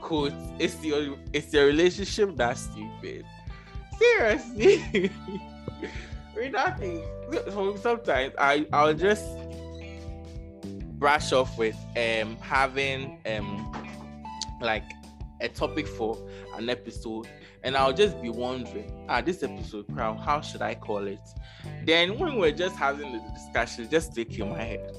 Quote, 0.00 0.32
it's 0.58 0.82
your 0.84 1.16
it's 1.32 1.52
your 1.52 1.66
relationship 1.66 2.36
that's 2.36 2.62
stupid. 2.62 3.24
Seriously. 3.98 5.10
Read 6.36 6.56
thing. 6.78 7.02
So 7.46 7.76
Sometimes 7.76 8.34
I 8.38 8.66
I'll 8.72 8.94
just 8.94 9.24
brush 10.98 11.32
off 11.32 11.56
with 11.58 11.76
um 11.96 12.36
having 12.40 13.20
um 13.26 13.72
like 14.60 14.84
a 15.44 15.48
topic 15.48 15.86
for 15.86 16.18
an 16.56 16.68
episode 16.70 17.28
and 17.62 17.76
I'll 17.76 17.92
just 17.92 18.20
be 18.20 18.28
wondering, 18.28 19.06
ah, 19.08 19.20
this 19.20 19.42
episode 19.42 19.86
crowd, 19.94 20.20
how 20.20 20.40
should 20.40 20.62
I 20.62 20.74
call 20.74 21.06
it? 21.06 21.20
Then 21.84 22.18
when 22.18 22.36
we're 22.36 22.52
just 22.52 22.76
having 22.76 23.12
the 23.12 23.20
discussion, 23.32 23.88
just 23.90 24.14
take 24.14 24.38
in 24.38 24.50
my 24.50 24.62
head, 24.62 24.94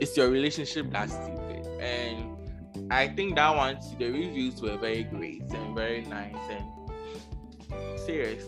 it's 0.00 0.16
your 0.16 0.28
relationship 0.28 0.90
that's 0.90 1.12
stupid. 1.12 1.66
And 1.80 2.92
I 2.92 3.08
think 3.08 3.34
that 3.36 3.54
one, 3.54 3.78
the 3.98 4.10
reviews 4.10 4.60
were 4.60 4.76
very 4.76 5.04
great 5.04 5.42
and 5.42 5.74
very 5.74 6.02
nice 6.02 6.36
and 6.50 7.98
serious. 7.98 8.44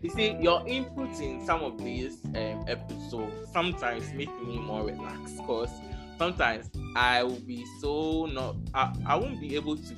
You 0.00 0.10
see, 0.10 0.36
your 0.40 0.66
input 0.68 1.18
in 1.20 1.44
some 1.44 1.62
of 1.62 1.82
these 1.82 2.24
um, 2.26 2.64
episodes 2.68 3.50
sometimes 3.52 4.12
make 4.12 4.32
me 4.46 4.58
more 4.58 4.84
relaxed 4.84 5.38
because 5.38 5.70
sometimes 6.18 6.70
I 6.94 7.24
will 7.24 7.40
be 7.40 7.64
so 7.80 8.26
not, 8.26 8.56
I, 8.74 8.94
I 9.06 9.16
won't 9.16 9.40
be 9.40 9.56
able 9.56 9.76
to 9.76 9.94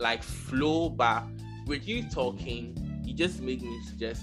like 0.00 0.22
flow, 0.22 0.88
but 0.88 1.24
with 1.66 1.86
you 1.86 2.08
talking, 2.10 3.02
you 3.04 3.14
just 3.14 3.40
make 3.40 3.62
me 3.62 3.80
just 3.98 4.22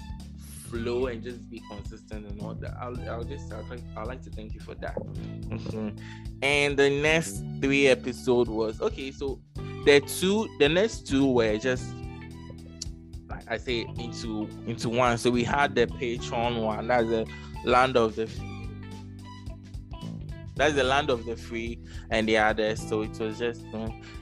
flow 0.68 1.06
and 1.06 1.22
just 1.22 1.48
be 1.48 1.62
consistent 1.70 2.26
and 2.26 2.40
all 2.42 2.54
that. 2.54 2.76
I'll, 2.80 2.98
I'll 3.08 3.24
just 3.24 3.50
I'll, 3.52 3.64
I'd 3.96 4.06
like 4.06 4.22
to 4.22 4.30
thank 4.30 4.52
you 4.54 4.60
for 4.60 4.74
that. 4.76 4.96
Mhm. 4.96 5.98
And 6.42 6.76
the 6.76 6.88
next 6.88 7.42
three 7.60 7.88
episode 7.88 8.46
was 8.46 8.80
okay. 8.80 9.10
So 9.10 9.40
the 9.84 10.00
two, 10.00 10.48
the 10.60 10.68
next 10.68 11.06
two 11.08 11.26
were 11.32 11.56
just 11.58 11.84
like 13.28 13.50
I 13.50 13.56
say 13.56 13.86
into 13.98 14.48
into 14.66 14.88
one. 14.88 15.18
So 15.18 15.30
we 15.30 15.42
had 15.42 15.74
the 15.74 15.86
Patreon 15.86 16.62
one. 16.62 16.86
That's 16.88 17.08
the 17.08 17.26
land 17.64 17.96
of 17.96 18.14
the. 18.14 18.30
That's 20.58 20.74
the 20.74 20.84
land 20.84 21.08
of 21.08 21.24
the 21.24 21.36
free 21.36 21.78
and 22.10 22.28
the 22.28 22.36
others. 22.38 22.86
So 22.86 23.02
it 23.02 23.18
was 23.18 23.38
just, 23.38 23.64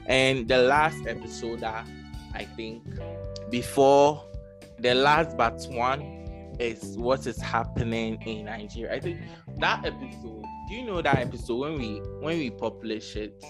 and 0.05 0.47
the 0.47 0.59
last 0.59 1.05
episode 1.07 1.61
that 1.61 1.85
I 2.33 2.45
think 2.45 2.83
before 3.49 4.23
the 4.79 4.93
last 4.93 5.35
but 5.35 5.65
one 5.69 6.01
is 6.59 6.97
what 6.97 7.25
is 7.25 7.41
happening 7.41 8.21
in 8.23 8.45
Nigeria. 8.45 8.93
I 8.93 8.99
think 8.99 9.19
that 9.57 9.85
episode. 9.85 10.43
Do 10.69 10.75
you 10.75 10.83
know 10.83 11.01
that 11.01 11.17
episode 11.17 11.57
when 11.57 11.79
we 11.79 11.99
when 12.19 12.37
we 12.37 12.49
publish 12.51 13.15
it? 13.15 13.43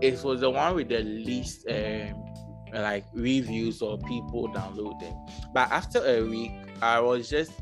It 0.00 0.22
was 0.22 0.40
the 0.40 0.50
one 0.50 0.74
with 0.76 0.88
the 0.88 1.00
least 1.00 1.66
um 1.68 2.24
like 2.72 3.04
reviews 3.12 3.82
or 3.82 3.98
people 3.98 4.48
downloading. 4.48 5.16
But 5.52 5.70
after 5.70 5.98
a 6.06 6.22
week, 6.22 6.52
I 6.80 7.00
was 7.00 7.28
just 7.28 7.52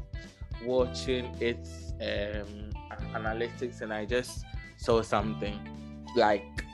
watching 0.64 1.34
its 1.40 1.92
um 2.00 2.70
analytics 3.14 3.80
and 3.80 3.92
I 3.92 4.04
just 4.04 4.44
saw 4.76 5.02
something. 5.02 5.58
Like 6.16 6.64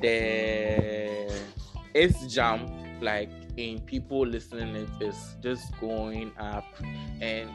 the 0.00 1.32
its 1.94 2.26
jump 2.32 2.70
like 3.00 3.30
in 3.56 3.80
people 3.80 4.26
listening 4.26 4.74
it 4.76 4.88
is 5.02 5.36
just 5.40 5.78
going 5.80 6.32
up. 6.38 6.64
And 7.20 7.50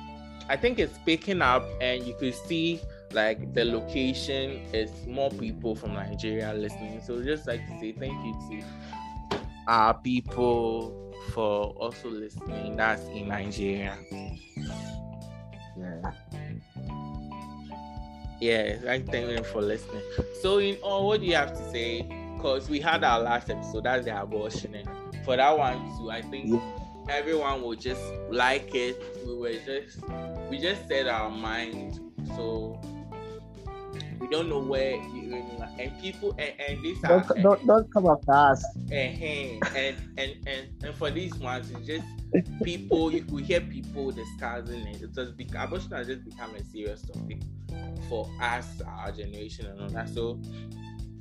i 0.49 0.57
think 0.57 0.77
it's 0.77 0.97
picking 1.05 1.41
up 1.41 1.65
and 1.79 2.03
you 2.03 2.13
could 2.19 2.35
see 2.35 2.81
like 3.13 3.53
the 3.53 3.63
location 3.63 4.61
is 4.73 4.91
more 5.07 5.29
people 5.29 5.75
from 5.75 5.93
nigeria 5.93 6.53
listening. 6.53 7.01
So 7.01 7.23
just 7.23 7.47
like 7.47 7.65
to 7.67 7.79
say 7.79 7.91
thank 7.93 8.13
you 8.25 8.33
to 8.49 9.37
our 9.67 9.93
people 9.93 11.13
for 11.31 11.67
also 11.77 12.09
listening. 12.09 12.75
That's 12.75 13.03
in 13.05 13.29
nigeria. 13.29 13.97
Yeah. 15.77 16.11
Yeah 18.43 18.77
i 18.89 18.99
thank 18.99 19.27
them 19.33 19.43
for 19.43 19.61
listening. 19.61 20.03
So 20.41 20.57
in 20.59 20.75
all 20.77 21.07
what 21.07 21.19
do 21.21 21.25
you 21.25 21.35
have 21.35 21.53
to 21.53 21.63
say? 21.71 22.01
Because 22.35 22.69
we 22.69 22.79
had 22.79 23.03
our 23.03 23.21
last 23.21 23.49
episode 23.49 23.83
that's 23.85 24.05
the 24.05 24.21
abortion 24.21 24.75
and 24.75 24.87
for 25.25 25.37
that 25.37 25.57
one 25.57 25.77
too 25.97 26.11
i 26.11 26.21
think 26.21 26.49
Yeah. 26.49 26.61
everyone 27.19 27.61
will 27.61 27.75
just 27.89 28.03
like 28.29 28.73
it. 28.75 28.95
We 29.25 29.33
were 29.43 29.53
just 29.69 30.03
we 30.49 30.55
just 30.59 30.81
said 30.89 31.07
our 31.07 31.29
mind. 31.29 31.99
So 32.35 32.79
we 34.19 34.27
don't 34.29 34.47
know 34.49 34.59
where 34.59 34.95
you 34.95 35.41
and 35.79 35.91
people 36.01 36.31
and, 36.37 36.53
and 36.67 36.83
these 36.83 36.99
Don't, 37.01 37.27
don't, 37.41 37.65
don't 37.67 37.93
come 37.93 38.05
after 38.07 38.31
us. 38.31 38.63
and, 38.91 39.23
and 39.23 39.63
and 39.83 39.95
and 40.47 40.67
and 40.83 40.95
for 40.95 41.09
these 41.11 41.33
ones 41.35 41.71
it's 41.71 41.85
just 41.87 42.07
people 42.63 43.11
you 43.11 43.23
could 43.23 43.43
hear 43.45 43.61
people 43.61 44.11
discussing 44.11 44.87
it. 44.87 45.01
It 45.01 45.13
just 45.13 45.33
abortion 45.63 45.91
has 45.91 46.07
just 46.07 46.23
become 46.25 46.55
a 46.55 46.63
serious 46.63 47.01
topic 47.03 47.39
for 48.09 48.29
us 48.41 48.81
our 48.85 49.11
generation 49.11 49.65
and 49.65 49.81
all 49.81 49.89
that 49.89 50.09
so 50.09 50.39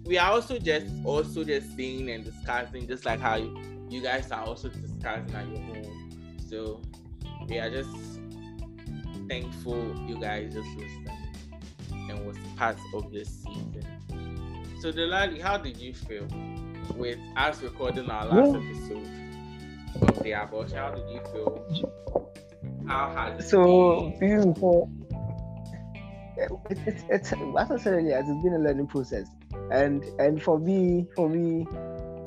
we 0.04 0.18
are 0.18 0.32
also 0.32 0.58
just 0.58 0.86
also 1.04 1.44
just 1.44 1.76
seeing 1.76 2.10
and 2.10 2.24
discussing 2.24 2.86
just 2.86 3.04
like 3.04 3.20
how 3.20 3.36
you, 3.36 3.56
you 3.88 4.02
guys 4.02 4.30
are 4.30 4.44
also 4.44 4.68
discussing 4.68 5.34
at 5.34 5.48
your 5.48 5.60
home. 5.60 6.38
So 6.48 6.82
we 7.48 7.58
are 7.58 7.70
just 7.70 7.90
thankful 9.28 9.94
you 10.08 10.20
guys 10.20 10.52
just 10.52 10.68
listened 10.76 11.08
and 12.10 12.26
was 12.26 12.36
part 12.56 12.76
of 12.94 13.12
this 13.12 13.28
season. 13.28 13.86
So 14.80 14.90
Delali, 14.90 15.40
how 15.40 15.58
did 15.58 15.76
you 15.76 15.94
feel 15.94 16.26
with 16.96 17.18
us 17.36 17.62
recording 17.62 18.10
our 18.10 18.26
last 18.26 18.56
episode 18.56 19.08
of 20.02 20.22
the 20.22 20.32
abortion? 20.32 20.78
How 20.78 20.90
did 20.90 21.08
you 21.08 21.20
feel? 21.32 22.28
How 22.86 23.38
so 23.38 24.12
beautiful? 24.18 24.90
It's, 26.36 26.80
it's, 26.86 27.04
it's 27.08 27.32
as 27.32 27.70
I 27.70 27.76
said 27.76 27.94
earlier, 27.94 28.18
it's 28.18 28.28
been 28.42 28.54
a 28.54 28.58
learning 28.58 28.86
process, 28.86 29.28
and 29.70 30.02
and 30.18 30.42
for 30.42 30.58
me, 30.58 31.06
for 31.14 31.28
me, 31.28 31.66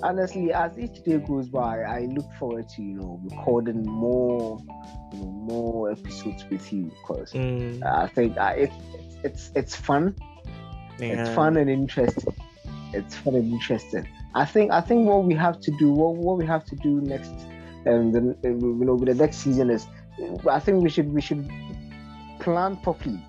honestly, 0.04 0.54
as 0.54 0.78
each 0.78 1.04
day 1.04 1.18
goes 1.18 1.50
by, 1.50 1.82
I 1.82 2.08
look 2.12 2.32
forward 2.34 2.70
to 2.70 2.82
you 2.82 2.96
know 2.96 3.20
recording 3.24 3.84
more, 3.84 4.60
you 5.12 5.20
know, 5.20 5.26
more 5.26 5.91
episodes 5.91 6.46
with 6.50 6.72
you 6.72 6.91
because 7.02 7.34
mm. 7.34 7.84
I 7.84 8.08
think 8.08 8.38
uh, 8.38 8.54
it's 8.56 8.76
it's 9.24 9.52
it's 9.56 9.76
fun. 9.76 10.15
Yeah. 11.00 11.22
It's 11.22 11.30
fun 11.36 11.58
and 11.58 11.70
interesting. 11.70 12.36
It's 12.94 13.15
fun 13.15 13.36
and 13.36 13.52
interesting. 13.52 14.08
I 14.36 14.46
think 14.46 14.72
I 14.72 14.82
think 14.82 15.08
what 15.08 15.24
we 15.26 15.34
have 15.34 15.60
to 15.62 15.72
do, 15.80 15.91
what, 15.91 16.15
what 16.15 16.38
we 16.38 16.46
have 16.46 16.65
to 16.65 16.76
do 16.78 17.02
next, 17.02 17.34
and 17.86 17.88
um, 17.88 18.12
then 18.12 18.38
you 18.44 18.86
know, 18.86 18.96
with 18.96 19.10
the 19.10 19.15
next 19.15 19.38
season 19.38 19.70
is, 19.70 19.88
I 20.50 20.60
think 20.60 20.84
we 20.84 20.89
should 20.89 21.12
we 21.12 21.22
should 21.22 21.50
plan 22.39 22.78
properly 22.78 23.20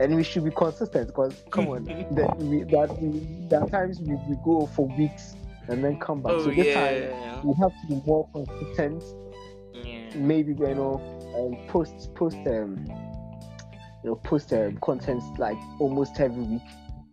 and 0.00 0.14
we 0.14 0.22
should 0.22 0.44
be 0.44 0.50
consistent 0.50 1.08
because 1.08 1.44
come 1.50 1.68
on 1.68 1.84
that 2.12 2.36
we, 2.38 2.64
that 2.64 3.00
we, 3.00 3.20
that 3.48 3.70
times 3.70 4.00
we, 4.00 4.14
we 4.28 4.36
go 4.44 4.66
for 4.66 4.86
weeks 4.96 5.34
and 5.68 5.82
then 5.84 5.98
come 5.98 6.22
back. 6.22 6.32
Oh, 6.32 6.44
so 6.44 6.50
this 6.50 6.66
yeah. 6.66 6.74
time 6.74 7.46
we 7.46 7.54
have 7.60 7.72
to 7.72 7.86
be 7.88 8.02
more 8.06 8.28
consistent. 8.32 9.02
Yeah. 9.72 10.16
Maybe 10.16 10.52
you 10.52 10.74
know, 10.74 11.00
um, 11.36 11.68
post 11.68 12.14
post 12.14 12.36
um, 12.46 12.84
you 14.02 14.10
know, 14.10 14.16
post 14.16 14.52
um, 14.52 14.78
content 14.78 15.22
like 15.38 15.58
almost 15.78 16.20
every 16.20 16.42
week. 16.42 16.62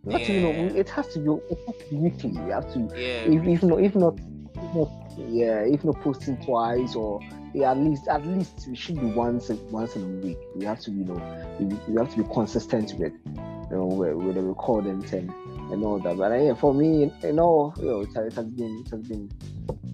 Yeah. 0.04 0.18
you 0.18 0.40
know, 0.40 0.76
it 0.76 0.88
has 0.90 1.08
to 1.14 1.20
be 1.20 1.30
it 1.50 1.58
has 1.66 1.76
to 1.76 1.90
be 1.90 1.96
weekly. 1.96 2.30
We 2.30 2.50
have 2.50 2.72
to, 2.72 2.80
yeah. 2.96 3.24
if, 3.24 3.46
if 3.46 3.62
not, 3.62 3.80
if 3.80 3.94
not, 3.94 4.18
if 4.18 4.74
not, 4.74 4.90
yeah, 5.16 5.60
if 5.60 5.84
not 5.84 6.00
posting 6.02 6.36
twice 6.44 6.94
or 6.94 7.20
at 7.60 7.76
least 7.76 8.08
at 8.08 8.26
least 8.26 8.66
we 8.66 8.74
should 8.74 8.98
be 8.98 9.06
once 9.06 9.50
once 9.70 9.96
in 9.96 10.02
a 10.02 10.26
week. 10.26 10.38
We 10.54 10.64
have 10.64 10.80
to, 10.80 10.90
you 10.90 11.04
know, 11.04 11.56
we, 11.58 11.66
we 11.88 11.98
have 11.98 12.10
to 12.14 12.22
be 12.22 12.32
consistent 12.32 12.94
with, 12.98 13.12
you 13.26 13.76
know, 13.76 13.86
with, 13.86 14.14
with 14.14 14.34
the 14.36 14.42
recording 14.42 15.04
and 15.12 15.30
and 15.72 15.84
all 15.84 15.98
that. 15.98 16.16
But 16.16 16.32
uh, 16.32 16.36
yeah, 16.36 16.54
for 16.54 16.72
me, 16.72 17.12
you 17.22 17.32
know, 17.32 17.74
you 17.76 17.84
know 17.84 18.00
it, 18.00 18.08
it, 18.16 18.32
has 18.34 18.46
been 18.46 18.84
it 18.86 18.90
has 18.90 19.00
been 19.06 19.30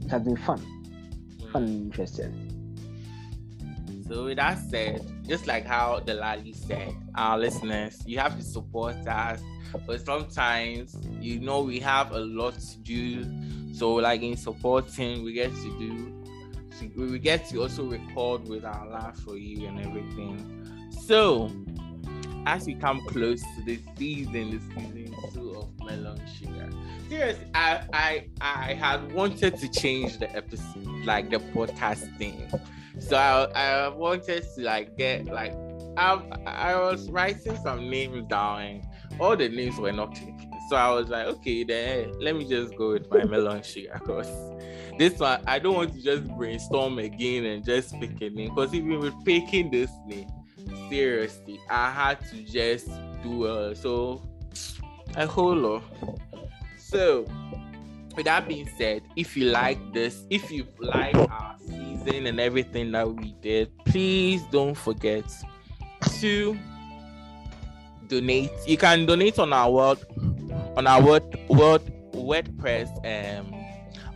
it 0.05 0.11
has 0.11 0.23
been 0.23 0.37
fun, 0.37 0.65
fun 1.53 1.65
and 1.65 1.87
interesting. 1.87 2.55
So 4.09 4.25
with 4.25 4.37
that 4.37 4.59
said, 4.71 5.05
just 5.27 5.47
like 5.47 5.67
how 5.67 6.01
Delali 6.01 6.55
said, 6.55 6.95
our 7.15 7.39
listeners, 7.39 8.03
you 8.07 8.19
have 8.19 8.37
to 8.37 8.43
support 8.43 8.97
us. 9.07 9.43
But 9.87 10.05
sometimes, 10.07 10.97
you 11.21 11.41
know, 11.41 11.61
we 11.61 11.79
have 11.81 12.13
a 12.13 12.21
lot 12.21 12.59
to 12.59 12.79
do. 12.79 13.75
So 13.75 13.95
like 13.95 14.23
in 14.23 14.37
supporting, 14.37 15.23
we 15.23 15.35
get 15.35 15.55
to 15.55 15.79
do 15.79 16.18
we 16.83 17.07
will 17.07 17.19
get 17.19 17.49
to 17.51 17.63
also 17.63 17.85
record 17.85 18.49
with 18.49 18.65
our 18.65 18.89
laugh 18.89 19.19
for 19.21 19.37
you 19.37 19.67
and 19.67 19.81
everything. 19.81 20.89
So 21.07 21.51
as 22.47 22.67
we 22.67 22.75
come 22.75 23.01
close 23.07 23.43
to 23.43 23.63
the 23.65 23.79
season, 23.97 24.51
the 24.51 24.61
season 24.75 25.15
two 25.35 25.55
of 25.57 25.69
Melon 25.85 26.21
Sugar. 26.39 26.71
Seriously, 27.09 27.47
I 27.55 27.85
I 27.93 28.27
I 28.41 28.75
had 28.75 29.13
wanted 29.13 29.59
to 29.59 29.69
change 29.69 30.19
the 30.19 30.35
episode, 30.35 30.87
like 31.05 31.31
the 31.31 31.39
podcasting. 31.39 32.37
So 32.99 33.17
I 33.17 33.45
I 33.61 33.89
wanted 33.89 34.45
to 34.55 34.63
like 34.63 34.97
get 34.97 35.27
like 35.27 35.55
I 35.97 36.23
I 36.47 36.77
was 36.77 37.11
writing 37.11 37.57
some 37.63 37.91
names 37.91 38.27
down. 38.29 38.63
and 38.63 38.87
All 39.21 39.37
the 39.37 39.49
names 39.49 39.77
were 39.79 39.93
not 39.93 40.15
clicking. 40.15 40.53
So 40.69 40.77
I 40.77 40.91
was 40.91 41.09
like, 41.09 41.27
okay, 41.27 41.65
then 41.65 42.13
let 42.21 42.37
me 42.37 42.47
just 42.47 42.77
go 42.77 42.91
with 42.93 43.11
my 43.11 43.25
melon 43.25 43.63
sugar 43.63 43.99
because 43.99 44.29
this 44.99 45.19
one 45.19 45.41
I 45.47 45.59
don't 45.59 45.75
want 45.75 45.95
to 45.95 46.03
just 46.03 46.29
brainstorm 46.37 46.99
again 46.99 47.45
and 47.45 47.65
just 47.65 47.99
pick 48.01 48.21
a 48.21 48.31
name. 48.31 48.55
Because 48.55 48.75
even 48.75 48.99
with 48.99 49.15
picking 49.25 49.71
this 49.71 49.91
name, 50.07 50.29
seriously, 50.89 51.61
I 51.71 51.91
had 51.91 52.21
to 52.31 52.43
just 52.43 52.89
do 53.23 53.47
uh 53.47 53.75
so 53.75 54.23
a 55.17 55.27
whole 55.27 55.55
lot. 55.55 55.83
So 56.77 57.27
with 58.17 58.25
that 58.25 58.49
being 58.49 58.69
said, 58.77 59.03
if 59.15 59.37
you 59.37 59.51
like 59.51 59.79
this, 59.93 60.25
if 60.31 60.51
you 60.51 60.67
like 60.81 61.15
our 61.15 61.55
season 61.61 62.27
and 62.27 62.41
everything 62.41 62.91
that 62.93 63.09
we 63.09 63.33
did, 63.41 63.71
please 63.85 64.43
don't 64.51 64.75
forget 64.75 65.25
to 66.19 66.59
donate. 68.09 68.51
You 68.67 68.77
can 68.77 69.07
donate 69.07 69.39
on 69.39 69.53
our 69.53 69.71
world 69.71 70.05
on 70.77 70.87
our 70.87 71.03
word 71.03 71.39
word 71.49 71.83
WordPress 72.13 72.89
um 73.07 73.58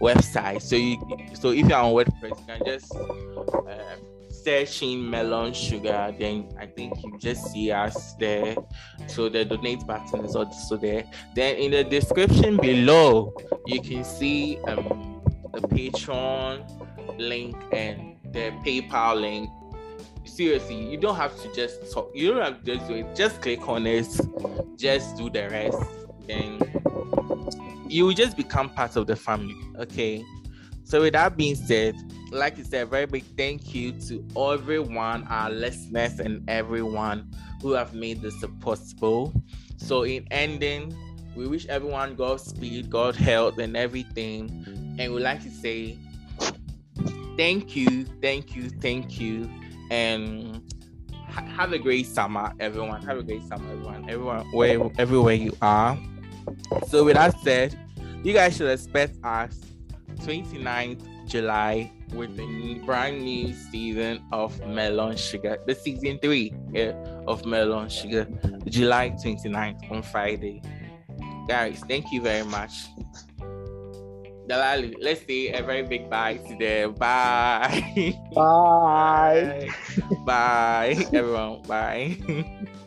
website. 0.02 0.60
So 0.60 0.76
you 0.76 0.98
so 1.34 1.50
if 1.50 1.68
you're 1.68 1.78
on 1.78 1.92
WordPress, 1.92 2.38
you 2.38 2.44
can 2.46 2.60
just 2.66 2.94
um, 2.94 3.98
searching 4.44 5.08
melon 5.08 5.52
sugar, 5.52 6.12
then 6.18 6.48
I 6.58 6.66
think 6.66 7.02
you 7.02 7.16
just 7.18 7.46
see 7.52 7.70
us 7.70 8.14
there. 8.14 8.56
So 9.06 9.28
the 9.28 9.44
donate 9.44 9.86
button 9.86 10.24
is 10.24 10.34
also 10.34 10.76
there. 10.76 11.04
Then 11.34 11.56
in 11.56 11.70
the 11.70 11.84
description 11.84 12.56
below, 12.56 13.34
you 13.66 13.80
can 13.80 14.04
see 14.04 14.58
um, 14.66 15.22
the 15.52 15.60
Patreon 15.60 17.18
link 17.18 17.56
and 17.72 18.16
the 18.32 18.52
PayPal 18.64 19.20
link. 19.20 19.50
Seriously, 20.24 20.90
you 20.90 20.96
don't 20.96 21.16
have 21.16 21.40
to 21.42 21.52
just 21.52 21.92
talk. 21.92 22.10
You 22.14 22.32
don't 22.32 22.42
have 22.42 22.64
to 22.64 22.76
just 22.76 22.88
do 22.88 22.94
it. 22.94 23.14
Just 23.14 23.42
click 23.42 23.68
on 23.68 23.86
it. 23.86 24.06
Just 24.76 25.16
do 25.16 25.28
the 25.28 25.48
rest. 25.50 25.78
Then 26.26 26.58
you 27.92 28.06
will 28.06 28.14
just 28.14 28.36
become 28.36 28.70
part 28.70 28.96
of 28.96 29.06
the 29.06 29.14
family. 29.14 29.56
Okay. 29.78 30.24
So 30.84 31.02
with 31.02 31.12
that 31.12 31.36
being 31.36 31.54
said, 31.54 31.94
like 32.30 32.58
I 32.58 32.62
said, 32.62 32.82
a 32.84 32.86
very 32.86 33.06
big 33.06 33.24
thank 33.36 33.74
you 33.74 33.92
to 34.08 34.26
everyone, 34.36 35.26
our 35.28 35.50
listeners, 35.50 36.18
and 36.18 36.48
everyone 36.48 37.30
who 37.60 37.72
have 37.72 37.94
made 37.94 38.22
this 38.22 38.34
possible. 38.60 39.32
So 39.76 40.04
in 40.04 40.26
ending, 40.30 40.96
we 41.36 41.46
wish 41.46 41.66
everyone 41.66 42.14
God's 42.14 42.44
speed, 42.44 42.90
God 42.90 43.14
health, 43.14 43.58
and 43.58 43.76
everything. 43.76 44.96
And 44.98 45.12
we 45.12 45.20
like 45.20 45.42
to 45.42 45.50
say 45.50 45.98
thank 47.36 47.76
you, 47.76 48.04
thank 48.22 48.56
you, 48.56 48.70
thank 48.70 49.20
you, 49.20 49.50
and 49.90 50.62
ha- 51.28 51.44
have 51.44 51.72
a 51.72 51.78
great 51.78 52.06
summer, 52.06 52.52
everyone. 52.58 53.02
Have 53.02 53.18
a 53.18 53.22
great 53.22 53.44
summer, 53.44 53.70
everyone. 53.70 54.08
Everyone, 54.08 54.46
where 54.52 54.90
everywhere 54.98 55.34
you 55.34 55.56
are. 55.60 55.98
So 56.88 57.04
with 57.04 57.16
that 57.16 57.38
said, 57.40 57.78
you 58.22 58.32
guys 58.32 58.56
should 58.56 58.70
expect 58.70 59.16
us 59.24 59.60
29th 60.22 61.02
July 61.26 61.90
with 62.14 62.36
the 62.36 62.74
brand 62.84 63.22
new 63.22 63.52
season 63.54 64.22
of 64.32 64.58
Melon 64.66 65.16
Sugar, 65.16 65.58
the 65.66 65.74
season 65.74 66.18
three 66.20 66.54
yeah, 66.72 66.92
of 67.26 67.44
Melon 67.46 67.88
Sugar, 67.88 68.26
July 68.66 69.10
29th 69.10 69.90
on 69.90 70.02
Friday. 70.02 70.62
Guys, 71.48 71.82
thank 71.88 72.12
you 72.12 72.20
very 72.20 72.44
much. 72.44 72.72
Delali, 74.48 74.94
let's 75.00 75.24
say 75.26 75.52
a 75.52 75.62
very 75.62 75.82
big 75.82 76.10
bye 76.10 76.36
to 76.36 76.56
them. 76.56 76.92
Bye. 76.94 78.18
Bye. 78.34 79.68
Bye, 80.10 80.24
bye 80.26 81.06
everyone. 81.12 81.62
Bye. 81.62 82.68